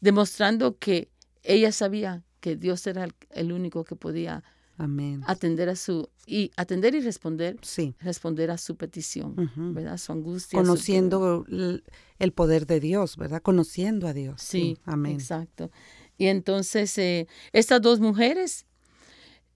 [0.00, 1.10] demostrando que
[1.42, 4.42] ella sabía que Dios era el, el único que podía
[4.78, 5.22] Amén.
[5.26, 7.94] atender a su y atender y responder Sí.
[8.00, 9.74] responder a su petición, Ujú.
[9.74, 9.98] ¿verdad?
[9.98, 11.82] Su angustia, Conociendo el,
[12.18, 13.42] el poder de Dios, ¿verdad?
[13.42, 14.40] Conociendo a Dios.
[14.40, 15.12] Sí, Amén.
[15.12, 15.70] exacto.
[16.16, 18.66] Y entonces eh, estas dos mujeres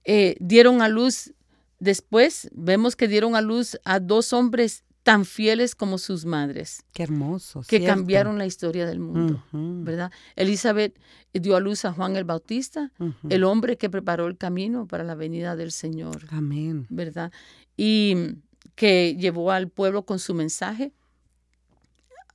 [0.05, 1.33] eh, dieron a luz,
[1.79, 7.03] después vemos que dieron a luz a dos hombres tan fieles como sus madres, Qué
[7.03, 7.59] hermoso.
[7.61, 7.87] que ¿cierto?
[7.87, 10.11] cambiaron la historia del mundo, ¿verdad?
[10.37, 10.97] Elizabeth
[11.33, 12.91] dio a luz a Juan el Bautista,
[13.29, 16.87] el hombre que preparó el camino para la venida del Señor, Amén.
[16.89, 17.31] ¿verdad?
[17.75, 18.15] Y
[18.75, 20.93] que llevó al pueblo con su mensaje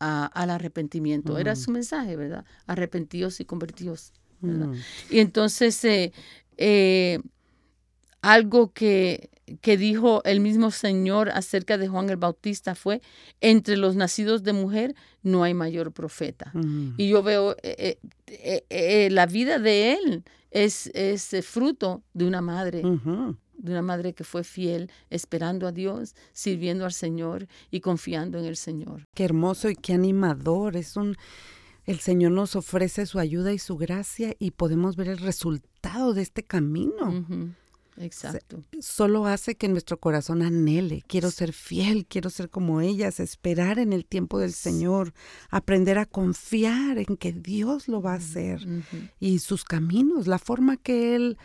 [0.00, 1.38] a- al arrepentimiento.
[1.38, 2.44] Era su mensaje, ¿verdad?
[2.66, 4.12] Arrepentíos y convertíos.
[4.40, 4.68] ¿verdad?
[5.10, 6.12] Y entonces, eh,
[6.56, 7.18] eh,
[8.22, 13.00] algo que, que dijo el mismo Señor acerca de Juan el Bautista fue,
[13.40, 16.52] entre los nacidos de mujer no hay mayor profeta.
[16.96, 22.40] Y yo veo eh, eh, eh, la vida de él es, es fruto de una
[22.40, 28.38] madre, de una madre que fue fiel, esperando a Dios, sirviendo al Señor y confiando
[28.38, 29.04] en el Señor.
[29.14, 30.76] Qué hermoso y qué animador.
[30.76, 31.16] Es un
[31.88, 36.20] el Señor nos ofrece su ayuda y su gracia y podemos ver el resultado de
[36.20, 37.56] este camino.
[38.00, 38.64] Exacto.
[38.80, 41.02] Solo hace que nuestro corazón anhele.
[41.06, 45.12] Quiero ser fiel, quiero ser como ellas, esperar en el tiempo del Señor,
[45.50, 48.66] aprender a confiar en que Dios lo va a hacer
[49.18, 51.38] y sus caminos, la forma que Él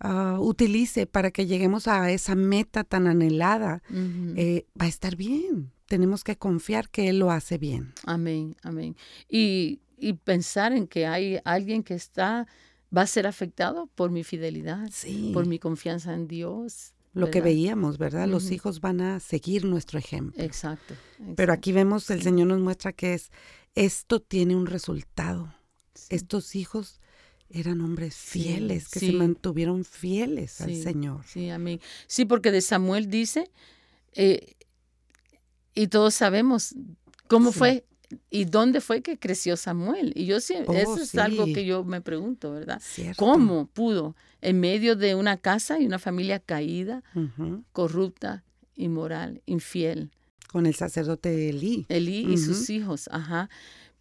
[0.00, 3.82] ah, utilice para que lleguemos a esa meta tan anhelada,
[4.36, 5.72] eh, va a estar bien.
[5.86, 7.92] Tenemos que confiar que Él lo hace bien.
[8.04, 8.96] Amén, amén.
[9.28, 12.46] Y, y pensar en que hay alguien que está,
[12.96, 15.30] va a ser afectado por mi fidelidad, Sí.
[15.32, 16.94] por mi confianza en Dios.
[17.12, 18.28] Lo que veíamos, ¿verdad?
[18.28, 20.42] Los hijos van a seguir nuestro ejemplo.
[20.42, 20.94] Exacto.
[21.36, 23.30] Pero aquí vemos, el Señor nos muestra que es,
[23.74, 25.52] esto tiene un resultado.
[25.94, 27.00] sí, Estos hijos
[27.48, 30.74] eran hombres Sí, fieles, que se mantuvieron fieles al.
[30.76, 31.24] Señor.
[31.26, 31.80] Sí, amén.
[32.06, 33.50] Sí, porque de Samuel dice,
[34.12, 34.54] eh,
[35.74, 36.76] y todos sabemos
[37.26, 37.84] cómo fue
[38.30, 40.12] y dónde fue que creció Samuel.
[40.16, 42.80] Y yo sí, Oh, eso es algo que yo me pregunto, ¿verdad?
[42.82, 43.24] ¿Cierto?
[43.24, 47.02] ¿Cómo pudo, en medio de una casa y una familia caída,
[47.72, 48.44] corrupta,
[48.76, 50.10] inmoral, infiel,
[50.52, 51.86] Con el sacerdote Elí.
[51.88, 53.48] Elí y sus hijos, ajá.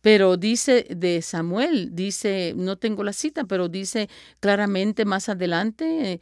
[0.01, 6.22] Pero dice de Samuel, dice, no tengo la cita, pero dice claramente más adelante eh,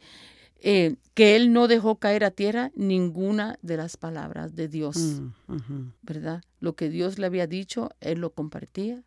[0.60, 5.92] eh, que él no dejó caer a tierra ninguna de las palabras de Dios, Mm,
[6.02, 6.42] ¿verdad?
[6.60, 9.02] Lo que Dios le había dicho, él lo compartía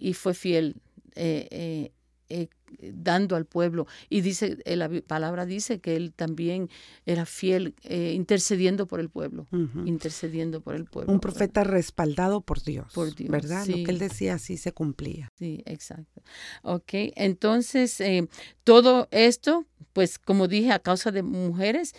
[0.00, 0.76] y fue fiel.
[1.16, 1.92] eh, eh,
[2.28, 2.48] eh,
[2.92, 3.86] dando al pueblo.
[4.08, 6.70] Y dice, eh, la palabra dice que él también
[7.06, 9.46] era fiel, eh, intercediendo por el pueblo,
[9.84, 11.12] intercediendo por el pueblo.
[11.12, 11.30] Un ¿verdad?
[11.30, 12.92] profeta respaldado por Dios.
[12.92, 13.66] Por Dios, ¿Verdad?
[13.66, 15.28] Lo que él decía así se cumplía.
[15.38, 16.22] Sí, exacto.
[16.62, 18.28] Ok, entonces eh,
[18.64, 21.94] todo esto, pues como dije, a causa de mujeres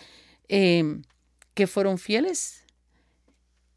[0.48, 1.00] eh,
[1.54, 2.64] que fueron fieles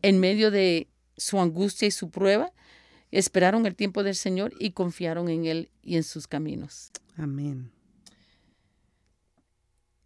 [0.01, 0.87] en medio de
[1.17, 2.53] su angustia y su prueba,
[3.11, 6.91] esperaron el tiempo del Señor y confiaron en Él y en sus caminos.
[7.17, 7.71] Amén.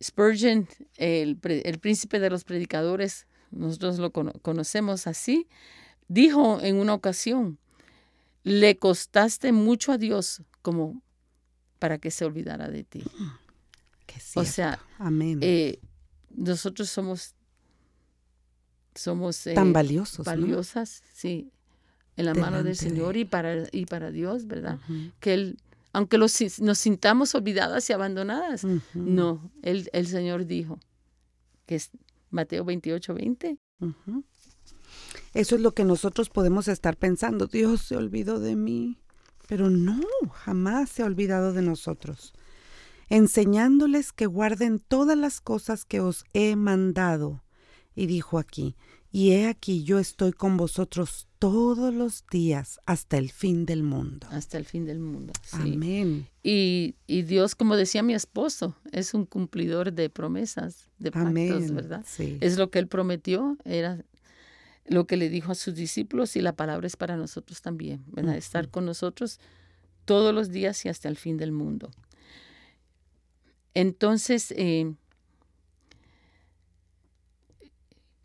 [0.01, 5.47] Spurgeon, el, el príncipe de los predicadores, nosotros lo cono- conocemos así,
[6.08, 7.58] dijo en una ocasión,
[8.43, 11.01] le costaste mucho a Dios como
[11.80, 13.04] para que se olvidara de ti.
[14.36, 15.39] o sea, Amén.
[15.41, 15.80] Eh,
[16.36, 17.36] nosotros somos
[18.95, 21.51] somos tan valiosos, valiosas, sí,
[22.16, 24.80] en la mano del Señor y para y para Dios, ¿verdad?
[25.20, 25.57] Que él
[25.93, 30.80] aunque los, nos sintamos olvidadas y abandonadas, no, el, el Señor dijo
[31.68, 31.91] que es
[32.32, 33.59] Mateo 28, 20.
[35.36, 37.45] Eso es lo que nosotros podemos estar pensando.
[37.45, 38.99] Dios se olvidó de mí.
[39.47, 39.99] Pero no,
[40.32, 42.34] jamás se ha olvidado de nosotros.
[43.09, 47.43] Enseñándoles que guarden todas las cosas que os he mandado.
[47.93, 48.76] Y dijo aquí,
[49.16, 54.26] y he aquí yo estoy con vosotros todos los días hasta el fin del mundo.
[54.32, 55.34] Hasta el fin del mundo.
[55.51, 56.28] Amén.
[56.41, 62.03] Y, Dios, como decía mi esposo, es un cumplidor de promesas, de pactos, ¿verdad?
[62.07, 62.39] Sí.
[62.41, 64.03] Es lo que él prometió, era
[64.88, 68.36] lo que le dijo a sus discípulos y la palabra es para nosotros también, ¿verdad?
[68.36, 69.39] Estar con nosotros
[70.05, 71.91] todos los días y hasta el fin del mundo.
[73.76, 74.95] Entonces, eh,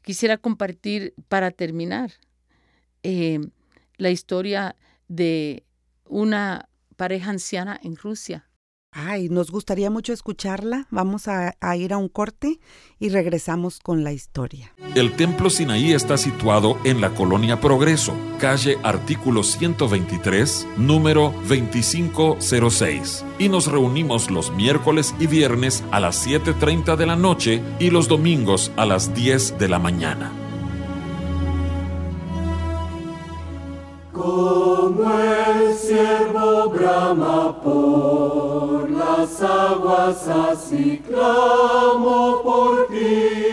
[0.09, 2.13] quisiera compartir para terminar
[3.03, 3.41] eh,
[3.99, 4.75] la historia
[5.07, 5.65] de
[6.07, 8.48] una pareja anciana en Rusia
[8.91, 10.87] Ay, nos gustaría mucho escucharla.
[10.91, 12.59] Vamos a, ir a un corte
[12.99, 14.73] y regresamos con la historia.
[14.95, 23.25] El Templo Sinaí está situado en la colonia Progreso, calle artículo 123, número 2506.
[23.39, 28.09] Y nos reunimos los miércoles y viernes a las 7.30 de la noche y los
[28.09, 30.33] domingos a las 10 de la mañana.
[34.13, 38.58] Como el siervo brama por
[39.29, 43.48] las aguas, así clamo por ti,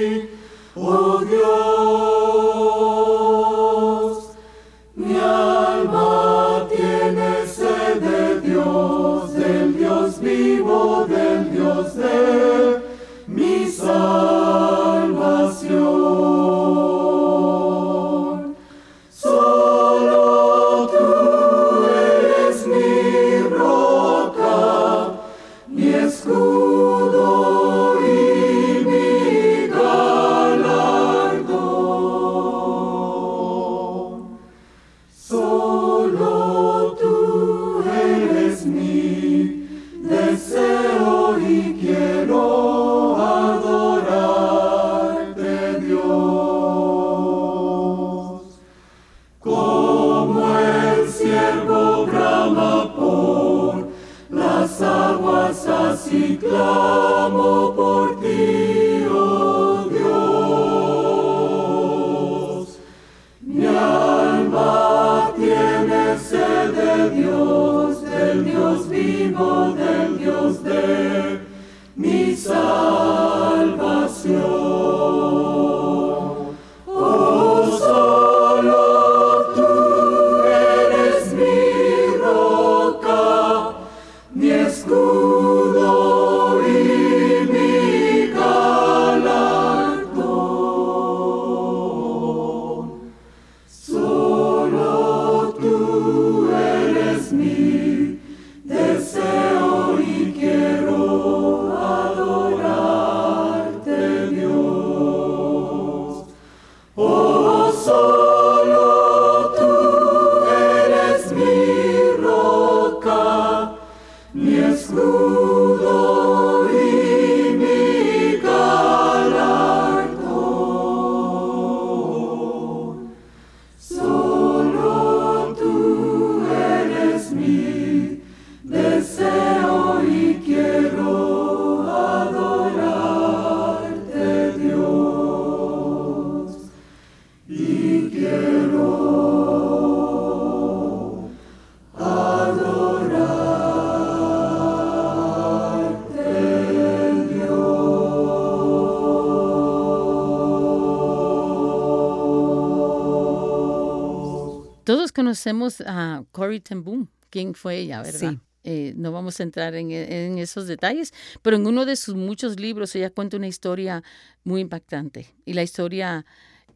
[155.35, 158.31] conocemos a Corrie ten Boom, quién fue ella, ¿verdad?
[158.31, 158.39] Sí.
[158.63, 162.95] Eh, no vamos a entrar en, esos detalles, pero en uno de sus muchos libros
[162.95, 164.01] ella cuenta una historia
[164.45, 165.35] muy impactante.
[165.43, 166.25] Y la historia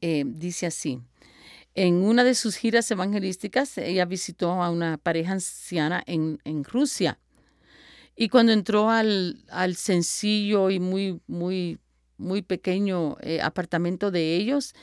[0.02, 1.00] eh, dice así.
[1.74, 7.18] En una de sus giras evangelísticas, ella visitó a una pareja anciana en, Rusia.
[8.18, 9.38] Y cuando entró al,
[9.78, 11.80] sencillo y muy, muy,
[12.18, 14.74] muy pequeño eh, apartamento de ellos,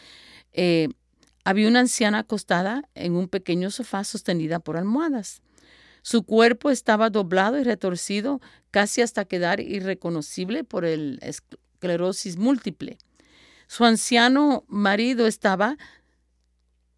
[1.46, 5.42] había una anciana acostada en un pequeño sofá sostenida por almohadas.
[6.02, 8.40] Su cuerpo estaba doblado y retorcido
[8.72, 12.98] casi hasta quedar irreconocible por el esclerosis múltiple.
[13.68, 15.76] Su anciano marido estaba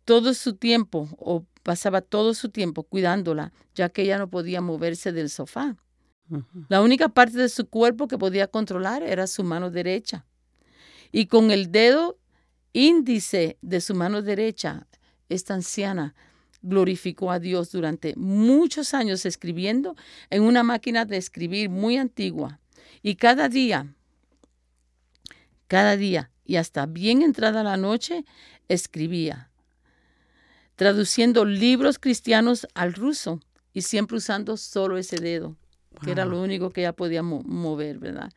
[0.07, 5.13] todo su tiempo o pasaba todo su tiempo cuidándola, ya que ella no podía moverse
[5.13, 5.77] del sofá.
[6.71, 10.25] La única parte de su cuerpo que podía controlar era su mano derecha.
[11.13, 12.19] Y con el dedo
[12.79, 14.87] índice de su mano derecha,
[15.29, 16.15] esta anciana
[16.63, 19.97] glorificó a Dios durante muchos años escribiendo
[20.31, 22.61] en una máquina de escribir muy antigua.
[23.03, 23.95] Y cada día,
[25.67, 28.25] cada día y hasta bien entrada la noche,
[28.69, 29.51] escribía,
[30.77, 33.41] traduciendo libros cristianos al ruso
[33.73, 35.57] y siempre usando solo ese dedo,
[35.99, 38.33] que era lo único que ella podía mover, ¿verdad?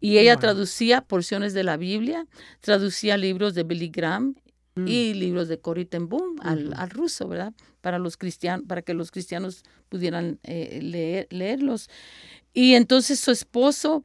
[0.00, 2.26] Y ella traducía porciones de la Biblia,
[2.60, 4.36] traducía libros de Billy Graham
[4.76, 5.18] y mm.
[5.18, 7.52] libros de Corrie ten Boom al, ruso, ¿verdad?
[7.80, 11.90] Para, los cristianos, para que los cristianos pudieran eh, leer, leerlos.
[12.52, 14.04] Y entonces su esposo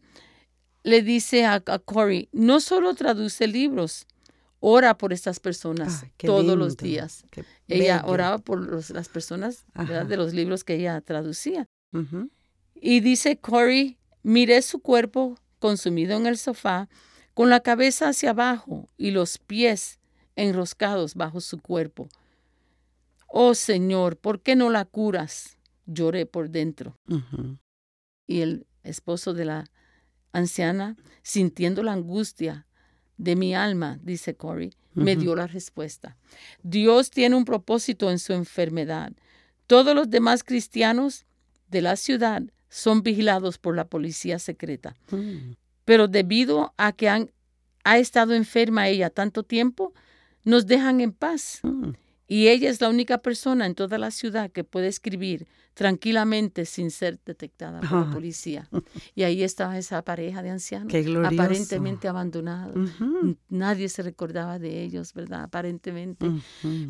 [0.84, 4.08] le dice a, a Corey, no solo traduce libros,
[4.66, 7.26] ora por estas personas todos los días.
[7.68, 9.66] ella oraba por las personas
[10.08, 11.68] de los libros que ella traducía.
[12.76, 16.90] Y dice Corey, miré su cuerpo consumido en el sofá,
[17.34, 20.00] con la cabeza hacia abajo y los pies
[20.36, 22.10] enroscados bajo su cuerpo.
[23.28, 25.58] Oh Señor, ¿por qué no la curas?
[25.86, 26.98] Lloré por dentro.
[28.28, 29.66] Y el esposo de la
[30.32, 32.68] anciana, sintiendo la angustia
[33.18, 36.18] de mi alma, dice Corey, me dio la respuesta.
[36.62, 39.14] Dios tiene un propósito en su enfermedad.
[39.66, 41.26] Todos los demás cristianos
[41.70, 42.44] de la ciudad
[42.74, 44.96] son vigilados por la policía secreta.
[45.12, 45.54] Mm.
[45.86, 47.32] Pero debido a que han,
[47.84, 49.94] ha estado enferma ella tanto tiempo,
[50.44, 51.60] nos dejan en paz.
[51.62, 51.92] Mm.
[52.28, 56.92] Y ella es la única persona en toda la ciudad que puede escribir tranquilamente sin
[56.92, 58.70] ser detectada por la policía.
[59.16, 60.94] Y ahí estaba esa pareja de ancianos,
[61.26, 62.76] aparentemente abandonados.
[63.50, 65.44] Nadie se recordaba de ellos, ¿verdad?
[65.44, 66.26] Aparentemente.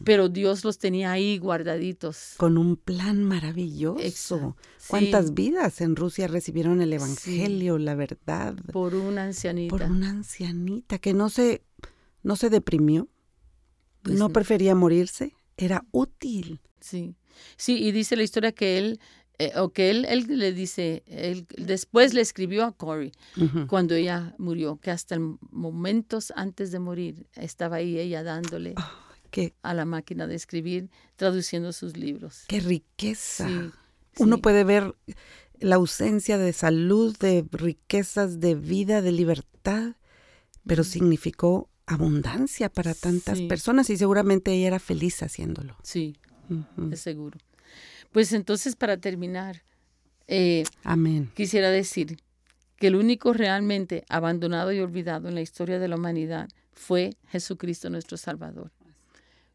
[0.03, 2.35] Pero Dios los tenía ahí guardaditos.
[2.37, 4.55] Con un plan maravilloso.
[4.87, 8.55] ¿Cuántas vidas en Rusia recibieron el Evangelio, la verdad?
[8.71, 9.75] Por una ancianita.
[9.75, 11.63] Por una ancianita que no se,
[12.21, 13.07] no se deprimió
[14.03, 16.59] pues no, prefería morirse, era útil.
[16.79, 17.15] Sí,
[17.55, 18.99] sí, y dice la historia que él,
[19.39, 23.11] eh, o que él, él le dice, él después le escribió a Corey
[23.67, 25.17] cuando ella murió, que hasta
[25.49, 28.75] momentos antes de morir estaba ahí ella dándole
[29.63, 32.43] a la máquina de escribir, traduciendo sus libros.
[32.47, 33.49] ¡Qué riqueza!
[34.19, 34.93] Uno puede ver
[35.59, 39.95] la ausencia de salud, de riquezas, de vida, de libertad,
[40.67, 45.75] pero significó abundancia para tantas personas y seguramente ella era feliz haciéndolo.
[45.83, 46.15] Sí,
[46.91, 47.37] es seguro.
[48.11, 49.63] Pues entonces para terminar,
[50.27, 51.31] eh, Amén.
[51.33, 52.17] quisiera decir
[52.77, 57.89] que el único realmente abandonado y olvidado en la historia de la humanidad fue Jesucristo
[57.89, 58.71] nuestro Salvador.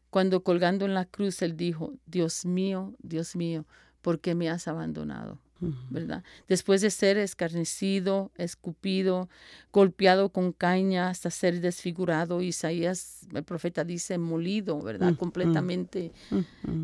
[0.09, 3.65] Cuando colgando en la cruz él dijo, Dios mío, Dios mío,
[4.01, 5.39] ¿por qué me has abandonado?
[5.89, 6.23] ¿Verdad?
[6.47, 9.29] Después de ser escarnecido, escupido,
[9.71, 15.15] golpeado con caña hasta ser desfigurado, Isaías, el profeta dice, molido, ¿verdad?
[15.17, 16.11] Completamente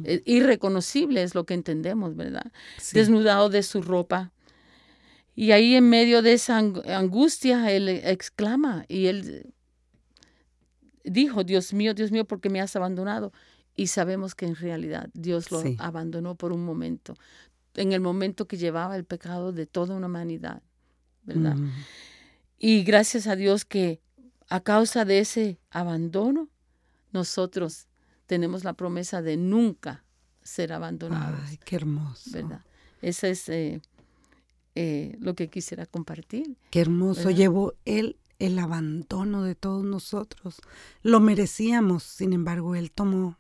[0.03, 2.51] eh, irreconocible es lo que entendemos, ¿verdad?
[2.93, 4.31] Desnudado de su ropa.
[5.35, 9.53] Y ahí en medio de esa angustia, él exclama y él
[11.03, 13.31] dijo, Dios mío, Dios mío, ¿por qué me has abandonado?
[13.75, 17.15] Y sabemos que en realidad Dios lo abandonó por un momento
[17.75, 20.61] en el momento que llevaba el pecado de toda una humanidad,
[21.23, 21.55] ¿verdad?
[21.55, 21.71] Mm.
[22.57, 24.01] Y gracias a Dios que
[24.49, 26.49] a causa de ese abandono,
[27.11, 27.87] nosotros
[28.27, 30.03] tenemos la promesa de nunca
[30.43, 31.39] ser abandonados.
[31.45, 32.31] Ay, qué hermoso.
[32.31, 32.63] ¿Verdad?
[33.01, 33.81] Ese es eh,
[34.75, 36.57] eh, lo que quisiera compartir.
[36.69, 37.29] Qué hermoso.
[37.31, 40.57] Llevó él el abandono de todos nosotros.
[41.01, 43.37] Lo merecíamos, sin embargo, él tomó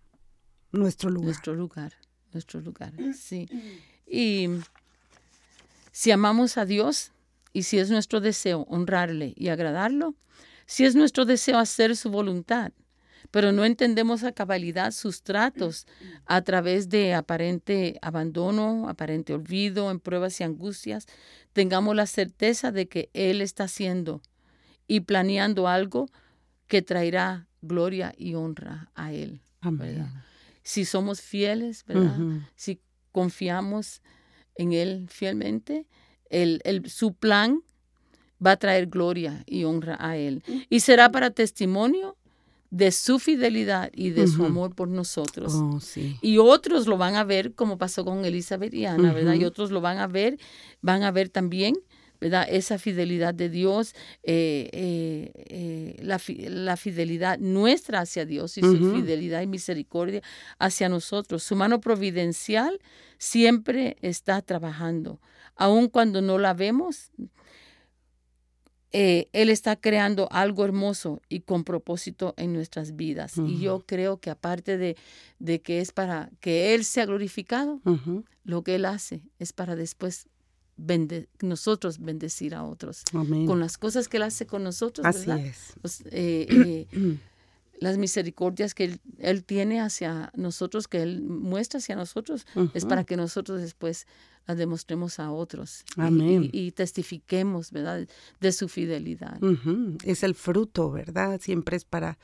[0.71, 1.25] nuestro lugar.
[1.25, 1.93] Nuestro lugar,
[2.33, 3.47] nuestro lugar, sí.
[4.07, 4.49] Y
[5.91, 7.11] si amamos a Dios
[7.53, 10.15] y si es nuestro deseo honrarle y agradarlo,
[10.65, 12.71] si es nuestro deseo hacer su voluntad,
[13.31, 15.87] pero no entendemos a cabalidad sus tratos
[16.25, 21.05] a través de aparente abandono, aparente olvido, en pruebas y angustias,
[21.53, 24.21] tengamos la certeza de que Él está haciendo
[24.87, 26.09] y planeando algo
[26.67, 29.41] que traerá gloria y honra a Él.
[30.63, 32.17] Si somos fieles, ¿verdad?
[32.55, 32.79] Si
[33.15, 34.01] confiamos
[34.55, 35.85] en Él fielmente,
[36.29, 37.61] el, su plan
[38.45, 40.43] va a traer gloria y honra a Él.
[40.69, 42.17] Y será para testimonio
[42.71, 45.53] de su fidelidad y de su amor por nosotros.
[45.55, 46.17] Oh, sí.
[46.21, 49.35] Y otros lo van a ver, como pasó con Elizabeth y Ana, ¿verdad?
[49.35, 50.37] Y otros lo van a ver,
[50.81, 51.75] van a ver también
[52.25, 52.47] ¿verdad?
[52.49, 56.19] Esa fidelidad de Dios, eh, eh, eh, la,
[56.49, 60.23] la, fidelidad nuestra hacia Dios y su fidelidad y misericordia
[60.57, 61.43] hacia nosotros.
[61.43, 62.79] Su mano providencial
[63.19, 65.21] siempre está trabajando.
[65.55, 67.11] Aun cuando no la vemos,
[68.91, 73.37] Él está creando algo hermoso y con propósito en nuestras vidas.
[73.37, 74.97] Y yo creo que aparte de,
[75.37, 77.81] de, que es para que Él sea glorificado,
[78.43, 80.27] lo que Él hace es para después
[81.41, 85.05] nosotros bendecir a otros con las cosas que Él hace con nosotros.
[85.05, 85.73] Así es.
[85.81, 86.47] Pues, eh,
[86.91, 87.17] eh,
[87.79, 93.17] las misericordias que él, tiene hacia nosotros, que Él muestra hacia nosotros, es para que
[93.17, 94.07] nosotros después
[94.47, 95.85] las demostremos a otros
[96.51, 98.07] Y, testifiquemos, ¿verdad?,
[98.39, 99.39] de su fidelidad.
[100.03, 101.39] Es el fruto, ¿verdad?
[101.41, 102.17] Siempre es para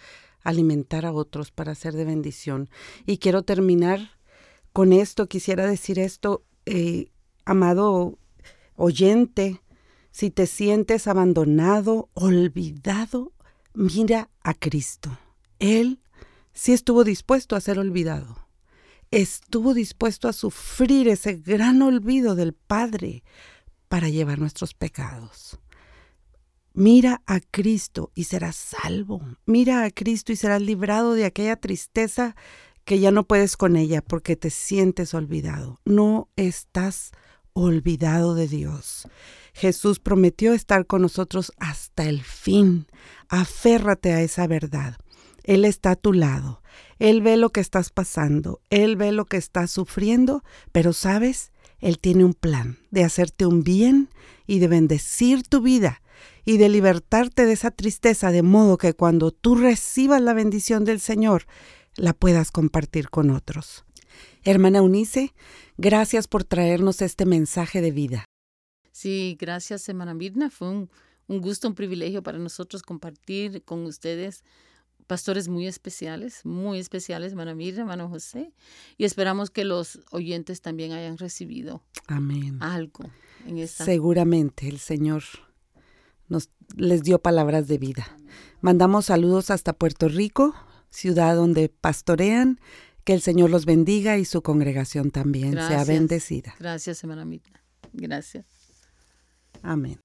[0.43, 2.69] alimentar a otros, para ser de bendición.
[3.05, 4.11] Y quiero terminar
[4.73, 7.11] con esto, quisiera decir esto, eh,
[7.45, 8.17] amado
[8.75, 9.61] oyente,
[10.11, 13.33] si te sientes abandonado, olvidado,
[13.73, 15.17] mira a Cristo.
[15.59, 15.99] Él
[16.53, 18.47] sí estuvo dispuesto a ser olvidado.
[19.09, 23.23] Estuvo dispuesto a sufrir ese gran olvido del Padre
[23.87, 25.59] para llevar nuestros pecados.
[26.73, 29.21] Mira a Cristo y serás salvo.
[29.45, 32.35] Mira a Cristo y serás librado de aquella tristeza
[32.85, 35.81] que ya no puedes con ella porque te sientes olvidado.
[35.83, 39.07] No estás olvidado de Dios.
[39.53, 42.87] Jesús prometió estar con nosotros hasta el fin.
[43.29, 44.97] Aférrate a esa verdad.
[45.43, 46.61] Él está a tu lado.
[46.99, 48.61] Él ve lo que estás pasando.
[48.69, 50.43] Él ve lo que estás sufriendo.
[50.71, 54.09] Pero sabes, Él tiene un plan de hacerte un bien
[54.47, 56.01] y de bendecir tu vida
[56.45, 60.99] y de libertarte de esa tristeza de modo que cuando tú recibas la bendición del
[60.99, 61.45] Señor,
[61.95, 63.83] la puedas compartir con otros.
[64.43, 65.33] Hermana Eunice,
[65.77, 68.25] gracias por traernos este mensaje de vida.
[68.91, 70.49] Sí, gracias, hermana Mirna.
[70.49, 70.89] Fue un,
[71.27, 74.43] gusto, un privilegio para nosotros compartir con ustedes
[75.07, 78.53] pastores muy especiales, muy especiales, hermana Mirna, hermano José.
[78.97, 82.57] Y esperamos que los oyentes también hayan recibido Amén.
[82.61, 83.03] algo
[83.47, 83.85] en esta.
[83.85, 85.23] Seguramente el Señor
[86.27, 88.17] nos les dio palabras de vida.
[88.61, 90.55] Mandamos saludos hasta Puerto Rico,
[90.89, 92.59] ciudad donde pastorean
[93.03, 96.55] que el Señor los bendiga y su congregación también sea bendecida.
[96.59, 97.49] Gracias, hermana Mita.
[97.93, 98.45] Gracias.
[99.61, 99.99] Amén.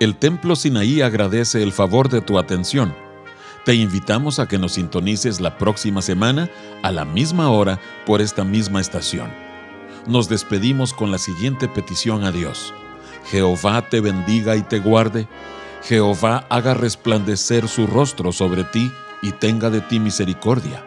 [0.00, 2.94] El Templo Sinaí agradece el favor de tu atención.
[3.64, 6.50] Te invitamos a que nos sintonices la próxima semana
[6.82, 9.32] a la misma hora por esta misma estación.
[10.06, 12.74] Nos despedimos con la siguiente petición a Dios.
[13.30, 15.26] Jehová te bendiga y te guarde.
[15.82, 18.90] Jehová haga resplandecer su rostro sobre ti
[19.22, 20.84] y tenga de ti misericordia.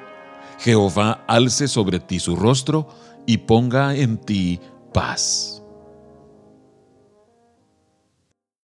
[0.60, 2.88] Jehová alce sobre ti su rostro
[3.26, 4.60] y ponga en ti
[4.94, 5.57] paz.